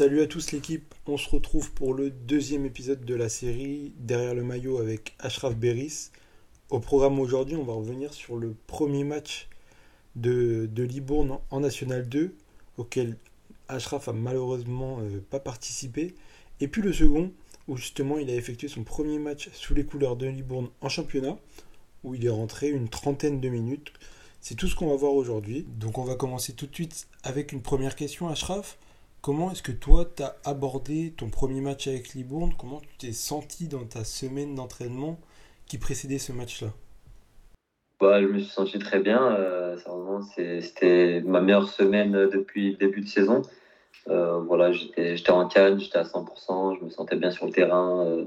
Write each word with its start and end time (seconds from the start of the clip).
Salut 0.00 0.22
à 0.22 0.26
tous 0.26 0.52
l'équipe, 0.52 0.94
on 1.06 1.18
se 1.18 1.28
retrouve 1.28 1.72
pour 1.72 1.92
le 1.92 2.08
deuxième 2.10 2.64
épisode 2.64 3.04
de 3.04 3.14
la 3.14 3.28
série 3.28 3.92
Derrière 3.98 4.34
le 4.34 4.42
maillot 4.42 4.78
avec 4.78 5.14
Ashraf 5.18 5.54
Beris. 5.54 6.08
Au 6.70 6.80
programme 6.80 7.20
aujourd'hui, 7.20 7.54
on 7.56 7.64
va 7.64 7.74
revenir 7.74 8.14
sur 8.14 8.38
le 8.38 8.54
premier 8.66 9.04
match 9.04 9.50
de, 10.16 10.66
de 10.72 10.82
Libourne 10.84 11.36
en 11.50 11.60
National 11.60 12.08
2, 12.08 12.34
auquel 12.78 13.18
Ashraf 13.68 14.08
a 14.08 14.14
malheureusement 14.14 15.00
euh, 15.00 15.20
pas 15.28 15.38
participé. 15.38 16.14
Et 16.60 16.68
puis 16.68 16.80
le 16.80 16.94
second, 16.94 17.30
où 17.68 17.76
justement 17.76 18.16
il 18.16 18.30
a 18.30 18.34
effectué 18.34 18.68
son 18.68 18.84
premier 18.84 19.18
match 19.18 19.50
sous 19.52 19.74
les 19.74 19.84
couleurs 19.84 20.16
de 20.16 20.28
Libourne 20.28 20.70
en 20.80 20.88
championnat, 20.88 21.36
où 22.04 22.14
il 22.14 22.24
est 22.24 22.30
rentré 22.30 22.70
une 22.70 22.88
trentaine 22.88 23.38
de 23.38 23.50
minutes. 23.50 23.92
C'est 24.40 24.54
tout 24.54 24.66
ce 24.66 24.74
qu'on 24.74 24.88
va 24.88 24.96
voir 24.96 25.12
aujourd'hui. 25.12 25.66
Donc 25.78 25.98
on 25.98 26.04
va 26.04 26.14
commencer 26.14 26.54
tout 26.54 26.66
de 26.66 26.74
suite 26.74 27.06
avec 27.22 27.52
une 27.52 27.60
première 27.60 27.96
question, 27.96 28.30
Ashraf. 28.30 28.78
Comment 29.22 29.50
est-ce 29.50 29.62
que 29.62 29.72
toi, 29.72 30.06
tu 30.16 30.22
as 30.22 30.34
abordé 30.44 31.12
ton 31.14 31.28
premier 31.28 31.60
match 31.60 31.86
avec 31.88 32.14
Libourne? 32.14 32.54
Comment 32.58 32.80
tu 32.80 33.06
t'es 33.06 33.12
senti 33.12 33.68
dans 33.68 33.84
ta 33.84 34.02
semaine 34.02 34.54
d'entraînement 34.54 35.18
qui 35.66 35.76
précédait 35.76 36.18
ce 36.18 36.32
match-là? 36.32 36.68
Bah, 38.00 38.22
Je 38.22 38.26
me 38.28 38.38
suis 38.38 38.50
senti 38.50 38.78
très 38.78 39.00
bien. 39.00 39.22
Euh, 39.34 39.76
C'était 40.62 41.20
ma 41.26 41.42
meilleure 41.42 41.68
semaine 41.68 42.12
depuis 42.12 42.70
le 42.70 42.76
début 42.78 43.02
de 43.02 43.08
saison. 43.08 43.42
Euh, 44.08 44.38
voilà, 44.40 44.72
J'étais 44.72 45.30
en 45.30 45.46
calme, 45.46 45.78
j'étais 45.78 45.98
à 45.98 46.04
100%, 46.04 46.78
je 46.78 46.84
me 46.86 46.90
sentais 46.90 47.16
bien 47.16 47.30
sur 47.30 47.44
le 47.44 47.52
terrain. 47.52 48.06
Euh, 48.06 48.24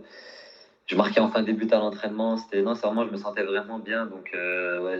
je 0.85 0.95
marquais 0.95 1.19
enfin 1.19 1.43
des 1.43 1.53
buts 1.53 1.69
à 1.71 1.77
l'entraînement. 1.77 2.37
Non, 2.53 2.73
vraiment, 2.73 3.05
je 3.05 3.11
me 3.11 3.17
sentais 3.17 3.43
vraiment 3.43 3.79
bien. 3.79 4.05
Donc, 4.05 4.31
euh, 4.35 4.81
ouais, 4.81 4.99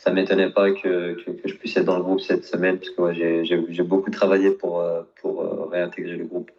ça 0.00 0.12
m'étonnait 0.12 0.50
pas 0.50 0.72
que, 0.72 1.14
que, 1.14 1.48
je 1.48 1.54
puisse 1.54 1.76
être 1.76 1.84
dans 1.84 1.98
le 1.98 2.02
groupe 2.02 2.20
cette 2.20 2.44
semaine, 2.44 2.78
parce 2.78 2.90
que 2.90 3.12
j'ai 3.12 3.82
beaucoup 3.82 4.10
travaillé 4.10 4.50
pour, 4.50 4.80
euh, 4.80 5.02
pour 5.20 5.42
euh, 5.42 5.66
réintégrer 5.66 6.16
le 6.16 6.24
groupe. 6.24 6.50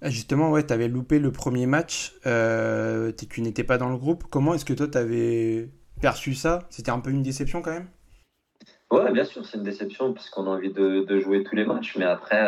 Ah, 0.00 0.10
justement, 0.10 0.50
ouais, 0.50 0.64
tu 0.64 0.72
avais 0.72 0.88
loupé 0.88 1.18
le 1.18 1.30
premier 1.30 1.66
match, 1.66 2.14
euh, 2.26 3.12
tu 3.12 3.40
n'étais 3.40 3.64
pas 3.64 3.78
dans 3.78 3.90
le 3.90 3.96
groupe. 3.96 4.24
Comment 4.30 4.54
est-ce 4.54 4.64
que 4.64 4.72
toi, 4.72 4.88
tu 4.88 4.98
avais 4.98 5.68
perçu 6.00 6.34
ça? 6.34 6.60
C'était 6.70 6.90
un 6.90 7.00
peu 7.00 7.10
une 7.10 7.22
déception 7.22 7.62
quand 7.62 7.72
même? 7.72 7.88
Ouais, 8.90 9.10
bien 9.12 9.24
sûr, 9.24 9.44
c'est 9.44 9.56
une 9.58 9.64
déception, 9.64 10.12
puisqu'on 10.12 10.46
a 10.46 10.50
envie 10.50 10.72
de, 10.72 11.04
de, 11.04 11.20
jouer 11.20 11.42
tous 11.44 11.56
les 11.56 11.64
matchs. 11.64 11.96
Mais 11.96 12.04
après, 12.04 12.46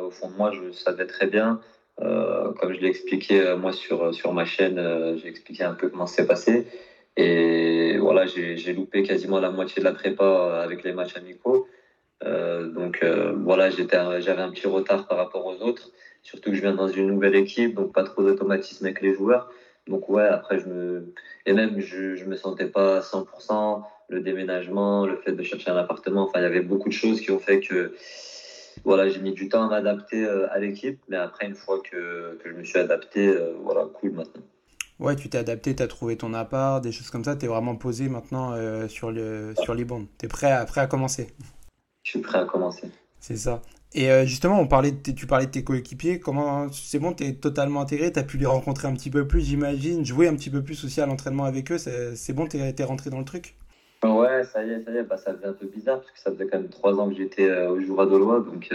au 0.00 0.10
fond 0.10 0.30
de 0.30 0.36
moi, 0.36 0.52
je 0.52 0.70
savais 0.72 1.06
très 1.06 1.26
bien. 1.26 1.60
Comme 1.98 2.72
je 2.74 2.80
l'ai 2.80 2.88
expliqué 2.88 3.54
moi 3.58 3.72
sur, 3.72 4.14
sur 4.14 4.32
ma 4.32 4.44
chaîne, 4.44 5.16
j'ai 5.16 5.28
expliqué 5.28 5.64
un 5.64 5.74
peu 5.74 5.88
comment 5.88 6.06
c'est 6.06 6.26
passé. 6.26 6.66
Et 7.16 7.96
voilà, 7.98 8.26
j'ai 8.26 8.72
loupé 8.74 9.02
quasiment 9.02 9.40
la 9.40 9.50
moitié 9.50 9.80
de 9.80 9.84
la 9.84 9.92
prépa 9.92 10.60
avec 10.62 10.84
les 10.84 10.92
matchs 10.92 11.16
amicaux. 11.16 11.66
Euh, 12.24 12.68
donc 12.68 13.02
euh, 13.02 13.32
voilà, 13.44 13.70
j'avais 13.70 13.96
un 13.96 14.50
petit 14.50 14.66
retard 14.66 15.06
par 15.06 15.18
rapport 15.18 15.44
aux 15.46 15.62
autres. 15.62 15.90
Surtout 16.22 16.50
que 16.50 16.56
je 16.56 16.60
viens 16.62 16.74
dans 16.74 16.88
une 16.88 17.06
nouvelle 17.06 17.36
équipe, 17.36 17.74
donc 17.74 17.92
pas 17.92 18.04
trop 18.04 18.22
d'automatisme 18.22 18.84
avec 18.84 19.00
les 19.00 19.14
joueurs. 19.14 19.50
Donc 19.86 20.08
ouais, 20.08 20.24
après 20.24 20.58
je 20.58 20.66
me 20.66 21.12
et 21.46 21.52
même 21.52 21.78
je 21.78 22.16
je 22.16 22.24
me 22.24 22.36
sentais 22.36 22.66
pas 22.66 22.98
à 22.98 23.00
100%. 23.00 23.82
Le 24.08 24.20
déménagement, 24.20 25.04
le 25.04 25.16
fait 25.16 25.32
de 25.32 25.42
chercher 25.42 25.70
un 25.70 25.76
appartement, 25.76 26.22
enfin 26.22 26.38
il 26.40 26.42
y 26.42 26.46
avait 26.46 26.60
beaucoup 26.60 26.88
de 26.88 26.94
choses 26.94 27.20
qui 27.20 27.32
ont 27.32 27.40
fait 27.40 27.60
que 27.60 27.92
voilà, 28.84 29.08
j'ai 29.08 29.20
mis 29.20 29.32
du 29.32 29.48
temps 29.48 29.66
à 29.66 29.68
m'adapter 29.68 30.24
euh, 30.24 30.52
à 30.52 30.58
l'équipe, 30.58 31.00
mais 31.08 31.16
après 31.16 31.46
une 31.46 31.54
fois 31.54 31.80
que, 31.80 32.38
que 32.42 32.50
je 32.50 32.54
me 32.54 32.64
suis 32.64 32.78
adapté, 32.78 33.28
euh, 33.28 33.54
voilà, 33.62 33.86
cool 33.94 34.12
maintenant. 34.12 34.42
Ouais, 34.98 35.14
tu 35.14 35.28
t'es 35.28 35.38
adapté, 35.38 35.76
tu 35.76 35.82
as 35.82 35.88
trouvé 35.88 36.16
ton 36.16 36.32
appart, 36.32 36.82
des 36.82 36.90
choses 36.90 37.10
comme 37.10 37.24
ça. 37.24 37.36
Tu 37.36 37.44
es 37.44 37.48
vraiment 37.48 37.76
posé 37.76 38.08
maintenant 38.08 38.52
euh, 38.52 38.88
sur, 38.88 39.10
le, 39.10 39.54
sur 39.62 39.74
les 39.74 39.84
bandes. 39.84 40.06
Tu 40.18 40.26
es 40.26 40.28
prêt 40.28 40.50
à, 40.50 40.64
prêt 40.64 40.80
à 40.80 40.86
commencer 40.86 41.28
Je 42.02 42.10
suis 42.10 42.20
prêt 42.20 42.38
à 42.38 42.44
commencer. 42.44 42.88
C'est 43.20 43.36
ça. 43.36 43.60
Et 43.92 44.10
euh, 44.10 44.24
justement, 44.24 44.58
on 44.58 44.66
parlait 44.66 44.92
de, 44.92 45.12
tu 45.12 45.26
parlais 45.26 45.46
de 45.46 45.50
tes 45.50 45.64
coéquipiers. 45.64 46.18
Comment 46.18 46.70
C'est 46.72 46.98
bon, 46.98 47.12
tu 47.12 47.24
es 47.24 47.34
totalement 47.34 47.82
intégré. 47.82 48.10
Tu 48.10 48.18
as 48.18 48.22
pu 48.22 48.38
les 48.38 48.46
rencontrer 48.46 48.88
un 48.88 48.94
petit 48.94 49.10
peu 49.10 49.28
plus, 49.28 49.42
j'imagine. 49.42 50.04
Jouer 50.04 50.28
un 50.28 50.34
petit 50.34 50.50
peu 50.50 50.62
plus 50.62 50.82
aussi 50.84 51.00
à 51.00 51.06
l'entraînement 51.06 51.44
avec 51.44 51.70
eux. 51.72 51.78
C'est 51.78 52.32
bon, 52.32 52.46
tu 52.46 52.56
es, 52.56 52.84
rentré 52.84 53.10
dans 53.10 53.18
le 53.18 53.24
truc? 53.24 53.54
Ouais, 54.04 54.44
ça 54.44 54.64
y 54.64 54.70
est, 54.70 54.80
ça 54.80 54.90
y 54.90 54.96
est. 54.96 55.02
Bah, 55.02 55.16
ça 55.16 55.34
faisait 55.34 55.46
un 55.46 55.52
peu 55.52 55.66
bizarre 55.66 56.00
parce 56.00 56.10
que 56.10 56.18
ça 56.18 56.30
faisait 56.30 56.46
quand 56.46 56.58
même 56.58 56.68
trois 56.68 56.98
ans 57.00 57.08
que 57.08 57.16
j'étais 57.16 57.48
euh, 57.48 57.70
au 57.70 57.80
Jura 57.80 58.06
Dolois. 58.06 58.40
Donc 58.40 58.72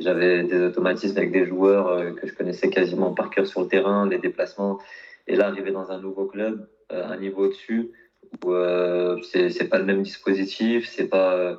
j'avais 0.00 0.42
des 0.44 0.62
automatismes 0.62 1.18
avec 1.18 1.32
des 1.32 1.46
joueurs 1.46 2.14
que 2.14 2.26
je 2.26 2.34
connaissais 2.34 2.68
quasiment 2.68 3.12
par 3.14 3.30
cœur 3.30 3.46
sur 3.46 3.60
le 3.62 3.68
terrain, 3.68 4.08
les 4.08 4.18
déplacements. 4.18 4.78
Et 5.26 5.36
là, 5.36 5.46
arriver 5.48 5.70
dans 5.70 5.90
un 5.90 6.00
nouveau 6.00 6.26
club, 6.26 6.68
euh, 6.92 7.06
un 7.06 7.16
niveau 7.16 7.44
au-dessus, 7.44 7.90
où 8.44 8.52
euh, 8.52 9.20
c'est 9.22 9.68
pas 9.68 9.78
le 9.78 9.84
même 9.84 10.02
dispositif, 10.02 10.88
c'est 10.88 11.08
pas. 11.08 11.34
Euh, 11.34 11.56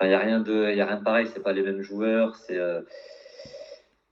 il 0.00 0.08
n'y 0.08 0.14
a, 0.14 0.18
rien 0.18 0.40
de, 0.40 0.74
y 0.74 0.80
a 0.80 0.86
rien 0.86 0.98
de 0.98 1.04
pareil, 1.04 1.26
c'est 1.32 1.42
pas 1.42 1.52
les 1.52 1.62
mêmes 1.62 1.82
joueurs. 1.82 2.36
c'est 2.36 2.58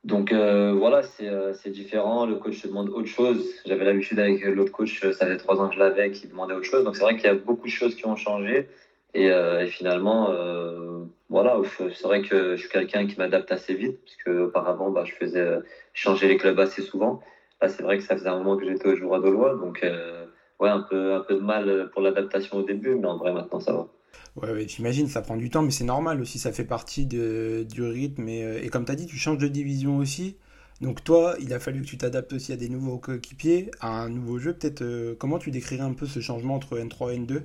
donc 0.04 0.32
voilà, 0.32 1.02
c'est 1.02 1.70
différent. 1.70 2.26
Le 2.26 2.36
coach 2.36 2.62
demande 2.66 2.88
autre 2.90 3.08
chose. 3.08 3.44
J'avais 3.66 3.84
l'habitude 3.84 4.18
avec 4.18 4.44
l'autre 4.44 4.72
coach, 4.72 5.00
ça 5.12 5.26
fait 5.26 5.36
trois 5.36 5.60
ans 5.60 5.68
que 5.68 5.74
je 5.74 5.78
l'avais, 5.78 6.10
qui 6.10 6.26
demandait 6.26 6.54
autre 6.54 6.64
chose. 6.64 6.84
Donc 6.84 6.96
c'est 6.96 7.02
vrai 7.02 7.16
qu'il 7.16 7.26
y 7.26 7.28
a 7.28 7.34
beaucoup 7.34 7.66
de 7.66 7.72
choses 7.72 7.94
qui 7.94 8.06
ont 8.06 8.16
changé. 8.16 8.68
Et, 9.14 9.26
et 9.26 9.66
finalement, 9.66 10.30
voilà, 11.28 11.60
c'est 11.78 12.02
vrai 12.02 12.22
que 12.22 12.56
je 12.56 12.60
suis 12.60 12.68
quelqu'un 12.68 13.06
qui 13.06 13.18
m'adapte 13.18 13.52
assez 13.52 13.74
vite, 13.74 13.98
parce 14.26 14.36
auparavant, 14.38 14.90
bah, 14.90 15.04
je 15.04 15.12
faisais 15.12 15.58
changer 15.94 16.28
les 16.28 16.36
clubs 16.36 16.58
assez 16.58 16.82
souvent 16.82 17.22
c'est 17.68 17.82
vrai 17.82 17.98
que 17.98 18.02
ça 18.02 18.16
faisait 18.16 18.28
un 18.28 18.38
moment 18.38 18.56
que 18.56 18.64
j'étais 18.64 18.88
au 18.88 18.96
jour 18.96 19.14
à 19.14 19.20
Dolois, 19.20 19.54
donc 19.54 19.82
euh, 19.82 20.26
ouais, 20.60 20.68
un 20.68 20.80
peu, 20.80 21.14
un 21.14 21.20
peu 21.20 21.34
de 21.34 21.40
mal 21.40 21.90
pour 21.92 22.02
l'adaptation 22.02 22.58
au 22.58 22.62
début, 22.62 22.94
mais 22.94 23.06
en 23.06 23.16
vrai, 23.16 23.32
maintenant, 23.32 23.60
ça 23.60 23.72
va. 23.72 23.88
Ouais, 24.36 24.66
j'imagine, 24.66 25.08
ça 25.08 25.20
prend 25.20 25.36
du 25.36 25.50
temps, 25.50 25.62
mais 25.62 25.70
c'est 25.70 25.84
normal 25.84 26.20
aussi, 26.20 26.38
ça 26.38 26.52
fait 26.52 26.64
partie 26.64 27.06
du 27.06 27.82
rythme. 27.82 28.28
Et, 28.28 28.44
euh, 28.44 28.68
comme 28.70 28.84
tu 28.84 28.92
as 28.92 28.94
dit, 28.94 29.06
tu 29.06 29.16
changes 29.16 29.38
de 29.38 29.48
division 29.48 29.98
aussi. 29.98 30.36
Donc 30.80 31.04
toi, 31.04 31.36
il 31.40 31.52
a 31.54 31.60
fallu 31.60 31.82
que 31.82 31.86
tu 31.86 31.96
t'adaptes 31.96 32.32
aussi 32.32 32.52
à 32.52 32.56
des 32.56 32.68
nouveaux 32.68 32.98
coéquipiers, 32.98 33.70
à 33.80 34.02
un 34.02 34.08
nouveau 34.08 34.38
jeu. 34.38 34.52
Peut-être 34.52 34.82
euh, 34.82 35.14
comment 35.18 35.38
tu 35.38 35.50
décrirais 35.50 35.84
un 35.84 35.92
peu 35.92 36.06
ce 36.06 36.20
changement 36.20 36.56
entre 36.56 36.78
N3 36.78 37.14
et 37.14 37.18
N2 37.18 37.42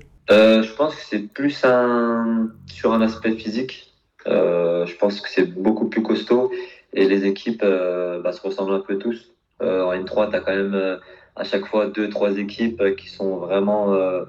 Je 0.62 0.74
pense 0.74 0.94
que 0.96 1.02
c'est 1.08 1.20
plus 1.20 1.64
un... 1.64 2.50
sur 2.66 2.92
un 2.92 3.00
aspect 3.00 3.32
physique. 3.32 3.94
je 4.26 4.96
pense 4.96 5.20
que 5.20 5.28
c'est 5.28 5.46
beaucoup 5.46 5.88
plus 5.88 6.02
costaud 6.02 6.50
et 6.92 7.08
les 7.08 7.26
équipes 7.26 7.62
bah, 7.62 8.32
se 8.32 8.40
ressemblent 8.40 8.74
un 8.74 8.80
peu 8.80 8.98
tous. 8.98 9.32
Euh, 9.62 9.84
en 9.84 9.92
N3, 9.92 10.30
tu 10.30 10.36
as 10.36 10.40
quand 10.40 10.54
même 10.54 10.74
euh, 10.74 10.96
à 11.36 11.44
chaque 11.44 11.66
fois 11.66 11.88
deux, 11.88 12.08
trois 12.08 12.36
équipes 12.38 12.82
qui 12.96 13.08
sont 13.08 13.36
vraiment 13.36 13.94
euh, 13.94 14.24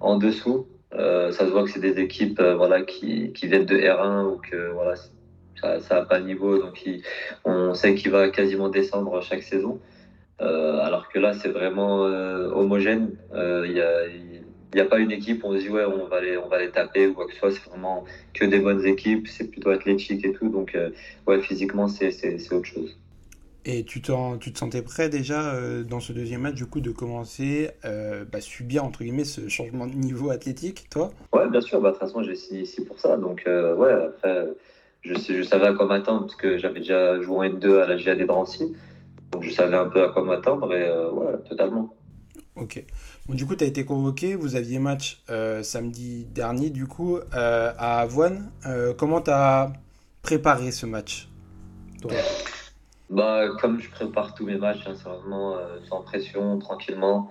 en 0.00 0.16
dessous. 0.16 0.66
Ça 0.92 1.38
se 1.38 1.50
voit 1.50 1.64
que 1.64 1.70
c'est 1.70 1.80
des 1.80 1.98
équipes 2.00 2.40
voilà, 2.40 2.82
qui, 2.82 3.32
viennent 3.42 3.66
de 3.66 3.76
R1 3.76 4.26
ou 4.26 4.36
que 4.38 4.70
voilà, 4.72 4.94
ça 5.56 5.78
n'a 5.90 6.02
pas 6.02 6.20
de 6.20 6.26
niveau. 6.26 6.58
Donc 6.58 6.84
on 7.44 7.74
sait 7.74 7.94
qu'il 7.94 8.10
va 8.10 8.28
quasiment 8.28 8.68
descendre 8.68 9.22
chaque 9.22 9.42
saison. 9.42 9.80
alors 10.38 11.08
que 11.08 11.18
là, 11.18 11.34
c'est 11.34 11.48
vraiment 11.48 12.00
homogène. 12.02 13.16
Il 13.34 13.72
n'y 13.72 14.80
a, 14.80 14.84
a, 14.84 14.88
pas 14.88 14.98
une 14.98 15.12
équipe, 15.12 15.44
on 15.44 15.52
se 15.52 15.62
dit 15.62 15.68
ouais, 15.68 15.84
on 15.84 16.06
va 16.06 16.20
les, 16.20 16.36
on 16.36 16.48
va 16.48 16.58
les 16.58 16.70
taper 16.70 17.06
ou 17.06 17.14
quoi 17.14 17.26
que 17.26 17.32
ce 17.32 17.38
soit. 17.38 17.52
C'est 17.52 17.68
vraiment 17.70 18.04
que 18.34 18.44
des 18.44 18.58
bonnes 18.58 18.84
équipes. 18.86 19.28
C'est 19.28 19.50
plutôt 19.50 19.70
athlétique 19.70 20.24
et 20.24 20.32
tout. 20.32 20.48
Donc 20.48 20.76
ouais, 21.26 21.40
physiquement, 21.40 21.88
c'est 21.88 22.52
autre 22.52 22.66
chose. 22.66 23.01
Et 23.64 23.84
tu, 23.84 24.02
tu 24.02 24.52
te 24.52 24.58
sentais 24.58 24.82
prêt 24.82 25.08
déjà 25.08 25.54
euh, 25.54 25.84
dans 25.84 26.00
ce 26.00 26.12
deuxième 26.12 26.40
match 26.40 26.54
du 26.54 26.66
coup 26.66 26.80
de 26.80 26.90
commencer 26.90 27.70
euh, 27.84 28.24
bah, 28.24 28.40
subir 28.40 28.84
entre 28.84 29.04
guillemets 29.04 29.24
ce 29.24 29.48
changement 29.48 29.86
de 29.86 29.94
niveau 29.94 30.30
athlétique, 30.30 30.88
toi? 30.90 31.12
Ouais, 31.32 31.48
bien 31.48 31.60
sûr. 31.60 31.80
Bah, 31.80 31.90
de 31.90 31.94
toute 31.94 32.00
façon, 32.00 32.22
j'ai 32.24 32.34
signé 32.34 32.62
ici 32.62 32.84
pour 32.84 32.98
ça. 32.98 33.16
Donc 33.16 33.44
euh, 33.46 33.76
ouais, 33.76 33.92
après, 33.92 34.48
je, 35.02 35.14
je 35.14 35.42
savais 35.42 35.66
à 35.66 35.74
quoi 35.74 35.86
m'attendre 35.86 36.22
parce 36.22 36.34
que 36.34 36.58
j'avais 36.58 36.80
déjà 36.80 37.20
joué 37.20 37.36
en 37.36 37.44
N2 37.44 37.82
à 37.82 37.86
la 37.86 37.96
GAD 37.96 38.18
de 38.18 38.24
Drancy. 38.24 38.74
Donc 39.30 39.44
je 39.44 39.50
savais 39.50 39.76
un 39.76 39.88
peu 39.88 40.02
à 40.02 40.08
quoi 40.08 40.24
m'attendre 40.24 40.74
et 40.74 40.90
ouais, 41.12 41.38
totalement. 41.48 41.94
Ok. 42.56 42.84
Bon, 43.26 43.34
du 43.34 43.46
coup, 43.46 43.54
tu 43.54 43.62
as 43.62 43.68
été 43.68 43.84
convoqué. 43.84 44.34
Vous 44.34 44.56
aviez 44.56 44.80
match 44.80 45.22
samedi 45.62 46.26
dernier 46.34 46.70
du 46.70 46.86
coup 46.86 47.18
à 47.30 48.00
Avoine. 48.00 48.50
comment 48.98 49.20
tu 49.20 49.30
as 49.30 49.72
préparé 50.22 50.72
ce 50.72 50.84
match 50.84 51.28
bah, 53.12 53.44
comme 53.60 53.78
je 53.78 53.90
prépare 53.90 54.34
tous 54.34 54.46
mes 54.46 54.56
matchs, 54.56 54.86
hein, 54.86 54.94
c'est 54.96 55.08
vraiment 55.08 55.54
euh, 55.54 55.78
sans 55.88 56.00
pression, 56.00 56.58
tranquillement. 56.58 57.30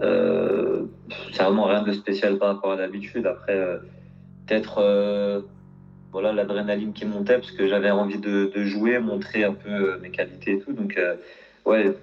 Euh, 0.00 0.86
c'est 1.32 1.42
vraiment 1.42 1.64
rien 1.64 1.82
de 1.82 1.92
spécial 1.92 2.38
par 2.38 2.54
rapport 2.54 2.72
à 2.72 2.76
d'habitude. 2.76 3.26
Après, 3.26 3.54
euh, 3.54 3.78
peut-être 4.46 5.44
voilà 6.10 6.32
l'adrénaline 6.32 6.92
qui 6.94 7.04
montait 7.04 7.34
parce 7.34 7.52
que 7.52 7.68
j'avais 7.68 7.90
envie 7.90 8.18
de, 8.18 8.50
jouer, 8.64 8.98
montrer 8.98 9.44
un 9.44 9.52
peu 9.52 9.98
mes 9.98 10.10
qualités 10.10 10.52
et 10.54 10.58
tout. 10.60 10.72
Donc, 10.72 10.98
ouais, 11.66 11.94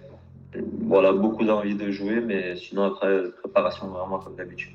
voilà, 0.84 1.12
beaucoup 1.12 1.44
d'envie 1.44 1.75
de 1.75 1.90
jouer, 1.90 2.22
mais 2.22 2.56
sinon, 2.56 2.84
après, 2.84 3.24
préparation 3.42 3.88
vraiment 3.88 4.19
comme 4.19 4.36
d'habitude. 4.36 4.74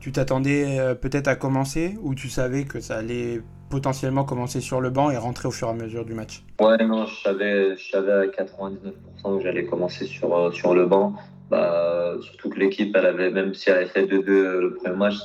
Tu 0.00 0.10
t'attendais 0.10 0.96
peut-être 1.00 1.28
à 1.28 1.36
commencer 1.36 1.96
ou 2.02 2.14
tu 2.14 2.28
savais 2.28 2.64
que 2.64 2.80
ça 2.80 2.96
allait 2.96 3.40
potentiellement 3.68 4.24
commencer 4.24 4.60
sur 4.60 4.80
le 4.80 4.90
banc 4.90 5.10
et 5.10 5.16
rentrer 5.16 5.48
au 5.48 5.50
fur 5.50 5.68
et 5.68 5.70
à 5.70 5.74
mesure 5.74 6.04
du 6.04 6.14
match 6.14 6.42
Ouais, 6.60 6.76
non, 6.84 7.06
je 7.06 7.22
savais, 7.22 7.76
je 7.76 7.90
savais 7.90 8.12
à 8.12 8.26
99% 8.26 9.38
que 9.38 9.42
j'allais 9.42 9.64
commencer 9.64 10.06
sur, 10.06 10.34
euh, 10.36 10.52
sur 10.52 10.74
le 10.74 10.86
banc. 10.86 11.14
Bah, 11.50 12.14
surtout 12.20 12.50
que 12.50 12.58
l'équipe, 12.58 12.94
elle 12.96 13.06
avait, 13.06 13.30
même 13.30 13.54
si 13.54 13.70
elle 13.70 13.76
avait 13.76 13.86
fait 13.86 14.06
2-2 14.06 14.24
le 14.26 14.74
premier 14.74 14.96
match, 14.96 15.16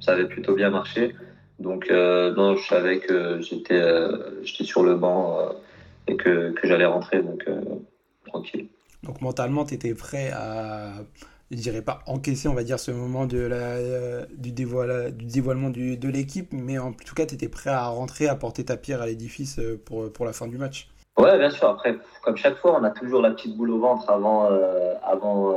ça 0.00 0.12
avait 0.12 0.26
plutôt 0.26 0.54
bien 0.54 0.70
marché. 0.70 1.14
Donc, 1.60 1.90
euh, 1.90 2.34
non, 2.34 2.56
je 2.56 2.66
savais 2.66 2.98
que 2.98 3.40
j'étais 3.40 3.80
euh, 3.80 4.42
j'étais 4.42 4.64
sur 4.64 4.82
le 4.82 4.96
banc 4.96 5.38
et 6.08 6.16
que, 6.16 6.50
que 6.50 6.66
j'allais 6.66 6.84
rentrer, 6.84 7.22
donc 7.22 7.48
tranquille. 8.26 8.66
Donc 9.04 9.20
mentalement, 9.20 9.64
tu 9.64 9.74
étais 9.74 9.94
prêt 9.94 10.30
à, 10.32 10.92
je 11.56 11.62
dirais 11.62 11.82
pas 11.82 12.00
encaisser, 12.06 12.48
on 12.48 12.54
va 12.54 12.64
dire, 12.64 12.78
ce 12.78 12.90
moment 12.90 13.26
la, 13.30 14.26
du, 14.26 14.52
dévoile, 14.52 15.14
du 15.16 15.26
dévoilement 15.26 15.70
de 15.70 16.08
l'équipe, 16.08 16.48
mais 16.52 16.78
en 16.78 16.92
tout 16.92 17.14
cas, 17.14 17.26
tu 17.26 17.34
étais 17.34 17.48
prêt 17.48 17.70
à 17.70 17.86
rentrer, 17.86 18.28
à 18.28 18.34
porter 18.34 18.64
ta 18.64 18.76
pierre 18.76 19.02
à 19.02 19.06
l'édifice 19.06 19.60
pour, 19.84 20.12
pour 20.12 20.24
la 20.24 20.32
fin 20.32 20.46
du 20.46 20.58
match. 20.58 20.88
Ouais, 21.16 21.38
bien 21.38 21.50
sûr. 21.50 21.68
Après, 21.68 21.96
comme 22.22 22.36
chaque 22.36 22.56
fois, 22.56 22.78
on 22.80 22.84
a 22.84 22.90
toujours 22.90 23.22
la 23.22 23.30
petite 23.30 23.56
boule 23.56 23.70
au 23.70 23.78
ventre 23.78 24.10
avant, 24.10 24.48
avant 25.02 25.56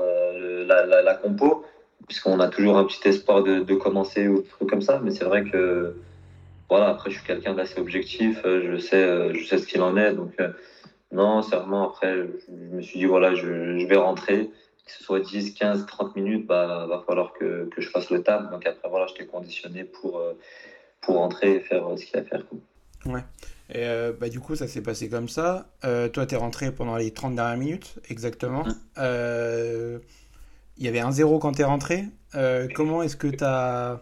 la, 0.67 1.13
compo 1.15 1.65
puisqu'on 2.07 2.39
a 2.39 2.47
toujours 2.47 2.77
un 2.77 2.85
petit 2.85 3.07
espoir 3.07 3.43
de, 3.43 3.75
commencer 3.75 4.27
ou 4.27 4.41
trucs 4.41 4.69
comme 4.69 4.81
ça. 4.81 4.99
Mais 5.03 5.11
c'est 5.11 5.25
vrai 5.25 5.43
que, 5.43 5.95
voilà, 6.69 6.89
après, 6.89 7.11
je 7.11 7.17
suis 7.17 7.25
quelqu'un 7.25 7.53
d'assez 7.53 7.79
objectif, 7.79 8.41
euh, 8.45 8.71
je 8.71 8.77
sais, 8.77 9.03
euh, 9.03 9.33
je 9.33 9.45
sais 9.45 9.57
ce 9.57 9.67
qu'il 9.67 9.81
en 9.81 9.97
est. 9.97 10.13
Donc, 10.13 10.31
euh, 10.39 10.49
non, 11.11 11.41
sérieusement, 11.41 11.89
après, 11.89 12.15
je, 12.15 12.75
me 12.75 12.81
suis 12.81 12.99
dit, 12.99 13.05
voilà, 13.05 13.35
je, 13.35 13.85
vais 13.85 13.97
rentrer. 13.97 14.49
Que 14.87 14.93
ce 14.93 15.03
soit 15.03 15.19
10, 15.19 15.53
15, 15.53 15.85
30 15.85 16.15
minutes, 16.15 16.47
bah, 16.47 16.87
va 16.87 17.03
falloir 17.05 17.33
que, 17.33 17.69
que 17.69 17.81
je 17.81 17.89
fasse 17.89 18.09
le 18.09 18.23
table. 18.23 18.49
Donc, 18.49 18.65
après, 18.65 18.89
voilà, 18.89 19.05
j'étais 19.07 19.25
conditionné 19.25 19.83
pour, 19.83 20.21
pour 21.01 21.15
rentrer 21.15 21.55
et 21.55 21.59
faire 21.59 21.85
ce 21.97 22.05
qu'il 22.05 22.15
y 22.15 22.17
a 22.17 22.21
à 22.21 22.23
faire. 22.23 22.45
Quoi. 22.47 23.13
Ouais. 23.13 23.23
Et 23.73 23.85
bah, 24.19 24.29
du 24.29 24.39
coup, 24.39 24.55
ça 24.55 24.67
s'est 24.67 24.81
passé 24.81 25.09
comme 25.09 25.27
ça. 25.27 25.67
Euh, 25.83 26.07
toi, 26.07 26.25
tu 26.25 26.35
es 26.35 26.37
rentré 26.37 26.71
pendant 26.71 26.95
les 26.95 27.11
30 27.11 27.35
dernières 27.35 27.57
minutes, 27.57 27.99
exactement. 28.09 28.63
Mmh. 28.63 28.75
Euh, 28.97 29.99
il 30.77 30.85
y 30.85 30.87
avait 30.87 30.99
un 30.99 31.11
zéro 31.11 31.39
quand 31.39 31.53
tu 31.53 31.61
es 31.61 31.65
rentré. 31.65 32.05
Euh, 32.35 32.67
comment 32.73 33.01
est-ce 33.01 33.17
que 33.17 33.27
tu 33.27 33.43
as 33.43 34.01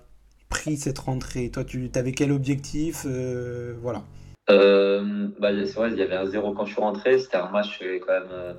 pris 0.49 0.77
cette 0.77 0.99
rentrée? 0.99 1.49
Toi, 1.49 1.63
tu 1.63 1.89
avais 1.95 2.11
quel 2.11 2.31
objectif? 2.31 3.05
Euh, 3.05 3.73
Voilà. 3.81 4.03
Euh, 4.49 5.27
bah, 5.39 5.49
c'est 5.65 5.73
vrai, 5.73 5.91
il 5.91 5.97
y 5.97 6.01
avait 6.01 6.15
un 6.15 6.27
zéro 6.27 6.53
quand 6.53 6.65
je 6.65 6.73
suis 6.73 6.81
rentré. 6.81 7.17
C'était 7.17 7.37
un 7.37 7.49
match 7.49 7.81
quand 8.05 8.13
même 8.13 8.55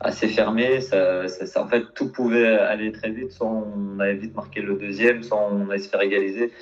assez 0.00 0.28
fermé. 0.28 0.80
En 1.56 1.68
fait, 1.68 1.84
tout 1.94 2.10
pouvait 2.10 2.46
aller 2.46 2.92
très 2.92 3.10
vite. 3.10 3.32
Soit 3.32 3.48
on 3.48 3.98
avait 4.00 4.14
vite 4.14 4.34
marqué 4.34 4.60
le 4.60 4.74
deuxième, 4.74 5.22
soit 5.22 5.38
on 5.50 5.70
allait 5.70 5.78
se 5.78 5.88
faire 5.88 6.02
égaliser. 6.02 6.52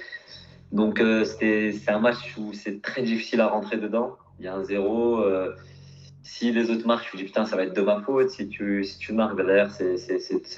Donc, 0.72 1.02
c'était 1.24 1.72
c'est 1.72 1.90
un 1.90 2.00
match 2.00 2.36
où 2.36 2.52
c'est 2.52 2.82
très 2.82 3.02
difficile 3.02 3.40
à 3.40 3.46
rentrer 3.46 3.78
dedans. 3.78 4.16
Il 4.38 4.44
y 4.44 4.48
a 4.48 4.54
un 4.54 4.64
zéro 4.64 5.24
si 6.28 6.52
les 6.52 6.70
autres 6.70 6.86
marquent, 6.86 7.08
je 7.10 7.16
me 7.16 7.22
dis 7.22 7.24
putain, 7.24 7.46
ça 7.46 7.56
va 7.56 7.62
être 7.62 7.74
de 7.74 7.80
ma 7.80 8.00
faute. 8.02 8.30
Si 8.30 8.48
tu, 8.48 8.84
si 8.84 8.98
tu 8.98 9.14
marques 9.14 9.36
derrière, 9.36 9.70
c'est 9.72 9.96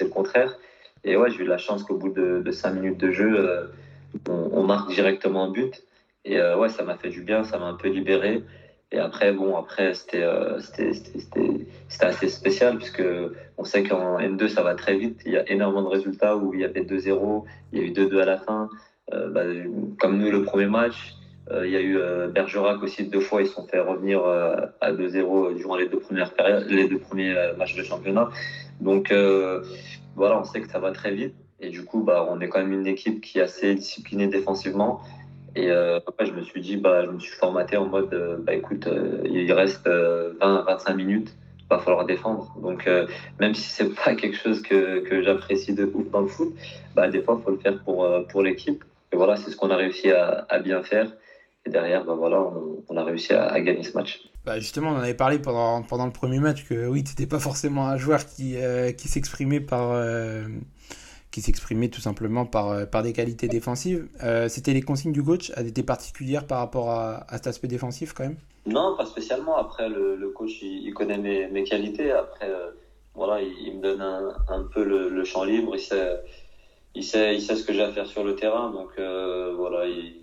le 0.01 0.09
contraire. 0.09 0.57
Et 1.05 1.15
ouais, 1.15 1.31
j'ai 1.31 1.39
eu 1.39 1.45
la 1.45 1.57
chance 1.57 1.83
qu'au 1.83 1.95
bout 1.95 2.09
de, 2.09 2.41
de 2.45 2.51
5 2.51 2.71
minutes 2.73 2.97
de 2.97 3.11
jeu, 3.11 3.39
euh, 3.39 3.67
on, 4.27 4.63
marque 4.63 4.91
directement 4.91 5.45
un 5.45 5.49
but. 5.49 5.83
Et 6.25 6.37
euh, 6.37 6.57
ouais, 6.57 6.69
ça 6.69 6.83
m'a 6.83 6.97
fait 6.97 7.09
du 7.09 7.21
bien, 7.21 7.43
ça 7.43 7.57
m'a 7.57 7.65
un 7.65 7.75
peu 7.75 7.87
libéré. 7.87 8.43
Et 8.91 8.99
après, 8.99 9.31
bon, 9.31 9.55
après, 9.55 9.93
c'était 9.93 10.23
euh, 10.23 10.59
assez 11.99 12.27
spécial 12.27 12.77
puisque 12.77 13.03
on 13.57 13.63
sait 13.63 13.83
qu'en 13.83 14.19
N2, 14.19 14.49
ça 14.49 14.63
va 14.63 14.75
très 14.75 14.97
vite. 14.97 15.21
Il 15.25 15.31
y 15.31 15.37
a 15.37 15.49
énormément 15.49 15.83
de 15.83 15.87
résultats 15.87 16.35
où 16.35 16.53
il 16.53 16.59
y 16.59 16.65
avait 16.65 16.81
2-0, 16.81 17.45
il 17.71 17.79
y 17.79 17.81
a 17.81 17.85
eu 17.85 17.91
2-2 17.91 18.21
à 18.21 18.25
la 18.25 18.37
fin. 18.37 18.69
Euh, 19.13 19.29
bah, 19.29 19.43
comme 19.99 20.17
nous, 20.17 20.31
le 20.31 20.43
premier 20.43 20.67
match, 20.67 21.15
euh, 21.51 21.65
il 21.65 21.71
y 21.71 21.75
a 21.75 21.81
eu 21.81 21.97
euh, 21.97 22.27
Bergerac 22.27 22.81
aussi 22.83 23.05
deux 23.05 23.19
fois, 23.19 23.41
ils 23.41 23.47
sont 23.47 23.65
fait 23.67 23.79
revenir 23.79 24.23
à 24.25 24.91
2-0 24.91 25.55
durant 25.55 25.75
les 25.75 25.87
deux 25.87 25.99
premières 25.99 26.33
périodes, 26.33 26.67
les 26.69 26.87
deux 26.87 26.99
premiers 26.99 27.35
matchs 27.57 27.75
de 27.75 27.83
championnat. 27.83 28.29
Donc 28.79 29.13
voilà, 30.15 30.39
on 30.39 30.43
sait 30.43 30.61
que 30.61 30.69
ça 30.69 30.79
va 30.79 30.91
très 30.91 31.11
vite. 31.11 31.35
Et 31.63 31.69
du 31.69 31.85
coup, 31.85 32.01
bah, 32.01 32.27
on 32.29 32.41
est 32.41 32.49
quand 32.49 32.59
même 32.59 32.73
une 32.73 32.87
équipe 32.87 33.21
qui 33.21 33.37
est 33.37 33.43
assez 33.43 33.75
disciplinée 33.75 34.27
défensivement. 34.27 35.01
Et 35.55 35.69
euh, 35.69 35.99
après, 36.07 36.25
je 36.25 36.31
me 36.31 36.43
suis 36.43 36.61
dit, 36.61 36.77
bah, 36.77 37.03
je 37.05 37.09
me 37.09 37.19
suis 37.19 37.33
formaté 37.33 37.75
en 37.77 37.85
mode, 37.85 38.13
euh, 38.13 38.37
bah, 38.39 38.53
écoute, 38.53 38.87
euh, 38.87 39.21
il 39.25 39.51
reste 39.51 39.85
20-25 39.85 40.95
minutes, 40.95 41.33
il 41.59 41.67
va 41.69 41.79
falloir 41.79 42.05
défendre. 42.05 42.53
Donc, 42.61 42.89
même 43.39 43.53
si 43.53 43.69
c'est 43.69 43.93
pas 44.05 44.15
quelque 44.15 44.37
chose 44.37 44.61
que, 44.61 44.99
que 45.01 45.21
j'apprécie 45.21 45.73
de 45.73 45.91
ouf 45.93 46.09
dans 46.09 46.21
le 46.21 46.27
foot, 46.27 46.53
bah, 46.95 47.09
des 47.09 47.21
fois, 47.21 47.37
il 47.39 47.43
faut 47.43 47.51
le 47.51 47.59
faire 47.59 47.83
pour, 47.83 48.07
pour 48.29 48.41
l'équipe. 48.41 48.83
Et 49.11 49.17
voilà, 49.17 49.35
c'est 49.35 49.51
ce 49.51 49.57
qu'on 49.57 49.71
a 49.71 49.75
réussi 49.75 50.09
à, 50.11 50.59
bien 50.59 50.83
faire. 50.83 51.11
Et 51.65 51.69
derrière, 51.69 52.05
bah 52.05 52.15
voilà, 52.17 52.43
on, 52.89 52.97
a 52.97 53.03
réussi 53.03 53.33
à, 53.33 53.59
gagner 53.59 53.83
ce 53.83 53.95
match. 53.95 54.21
Bah 54.45 54.57
justement, 54.57 54.89
on 54.89 54.95
en 54.95 55.01
avait 55.01 55.13
parlé 55.13 55.37
pendant, 55.37 55.83
pendant 55.83 56.07
le 56.07 56.11
premier 56.11 56.39
match 56.39 56.67
que 56.67 56.87
oui, 56.87 57.03
tu 57.03 57.11
n'étais 57.11 57.27
pas 57.27 57.37
forcément 57.37 57.87
un 57.87 57.97
joueur 57.97 58.25
qui, 58.25 58.55
qui 58.97 59.07
s'exprimait 59.09 59.59
par. 59.59 59.91
Euh, 61.31 61.33
qui 61.33 61.41
s'exprimait 61.41 61.87
tout 61.87 62.01
simplement 62.01 62.45
par, 62.45 62.69
euh, 62.69 62.85
par 62.85 63.03
des 63.03 63.13
qualités 63.13 63.47
défensives. 63.47 64.07
C'était 64.49 64.73
les 64.73 64.81
consignes 64.81 65.13
du 65.13 65.23
coach 65.23 65.51
elles 65.55 65.67
étaient 65.67 65.83
particulières 65.83 66.45
par 66.45 66.59
rapport 66.59 66.89
à, 66.89 67.25
cet 67.31 67.47
aspect 67.47 67.67
défensif 67.67 68.13
quand 68.13 68.23
même? 68.23 68.37
Non, 68.65 68.95
pas 68.97 69.05
spécialement. 69.05 69.55
Après, 69.55 69.87
le, 69.89 70.29
coach, 70.35 70.61
il, 70.61 70.93
connaît 70.93 71.17
mes, 71.17 71.47
mes, 71.47 71.63
qualités. 71.63 72.11
Après, 72.11 72.49
voilà, 73.15 73.41
il, 73.41 73.77
me 73.77 73.81
donne 73.81 74.01
un, 74.01 74.35
un 74.49 74.63
peu 74.63 74.83
le, 74.83 75.23
champ 75.23 75.45
libre. 75.45 75.75
Il 75.75 75.79
sait, 75.79 76.21
il, 76.95 77.03
sait, 77.03 77.35
il 77.35 77.41
sait 77.41 77.55
ce 77.55 77.63
que 77.63 77.73
j'ai 77.73 77.83
à 77.83 77.91
faire 77.91 78.07
sur 78.07 78.23
le 78.23 78.35
terrain. 78.35 78.69
Donc, 78.71 78.91
voilà, 78.97 79.85
il, 79.87 80.21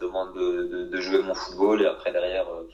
demande 0.00 0.34
de, 0.34 0.88
de, 0.90 1.00
jouer 1.00 1.22
mon 1.22 1.34
football 1.34 1.82
et 1.82 1.86
après 1.86 2.12
derrière 2.12 2.48
euh, 2.48 2.68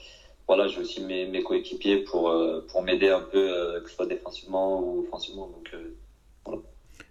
voilà 0.46 0.68
j'ai 0.68 0.80
aussi 0.80 1.02
mes, 1.02 1.26
mes 1.26 1.42
coéquipiers 1.42 1.98
pour 1.98 2.30
euh, 2.30 2.64
pour 2.68 2.82
m'aider 2.82 3.08
un 3.08 3.20
peu 3.20 3.38
euh, 3.38 3.80
que 3.80 3.88
ce 3.88 3.96
soit 3.96 4.06
défensivement 4.06 4.80
ou 4.80 5.00
offensivement 5.00 5.48
donc 5.48 5.74
voilà. 6.44 6.62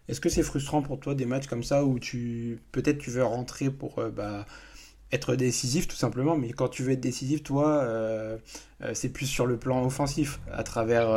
Est-ce 0.10 0.20
que 0.20 0.28
c'est 0.30 0.44
frustrant 0.44 0.82
pour 0.82 1.00
toi 1.00 1.16
des 1.16 1.26
matchs 1.26 1.48
comme 1.48 1.64
ça 1.64 1.86
où 1.86 2.00
tu 2.00 2.60
peut-être 2.72 2.98
tu 2.98 3.12
veux 3.12 3.24
rentrer 3.24 3.70
pour 3.70 4.04
bah, 4.10 4.46
être 5.12 5.36
décisif 5.36 5.88
tout 5.88 5.96
simplement, 5.96 6.36
mais 6.36 6.52
quand 6.52 6.68
tu 6.68 6.84
veux 6.84 6.92
être 6.92 7.00
décisif, 7.00 7.44
toi, 7.44 7.88
c'est 8.94 9.10
plus 9.10 9.28
sur 9.28 9.46
le 9.46 9.58
plan 9.58 9.86
offensif, 9.86 10.40
à 10.52 10.64
travers 10.64 11.10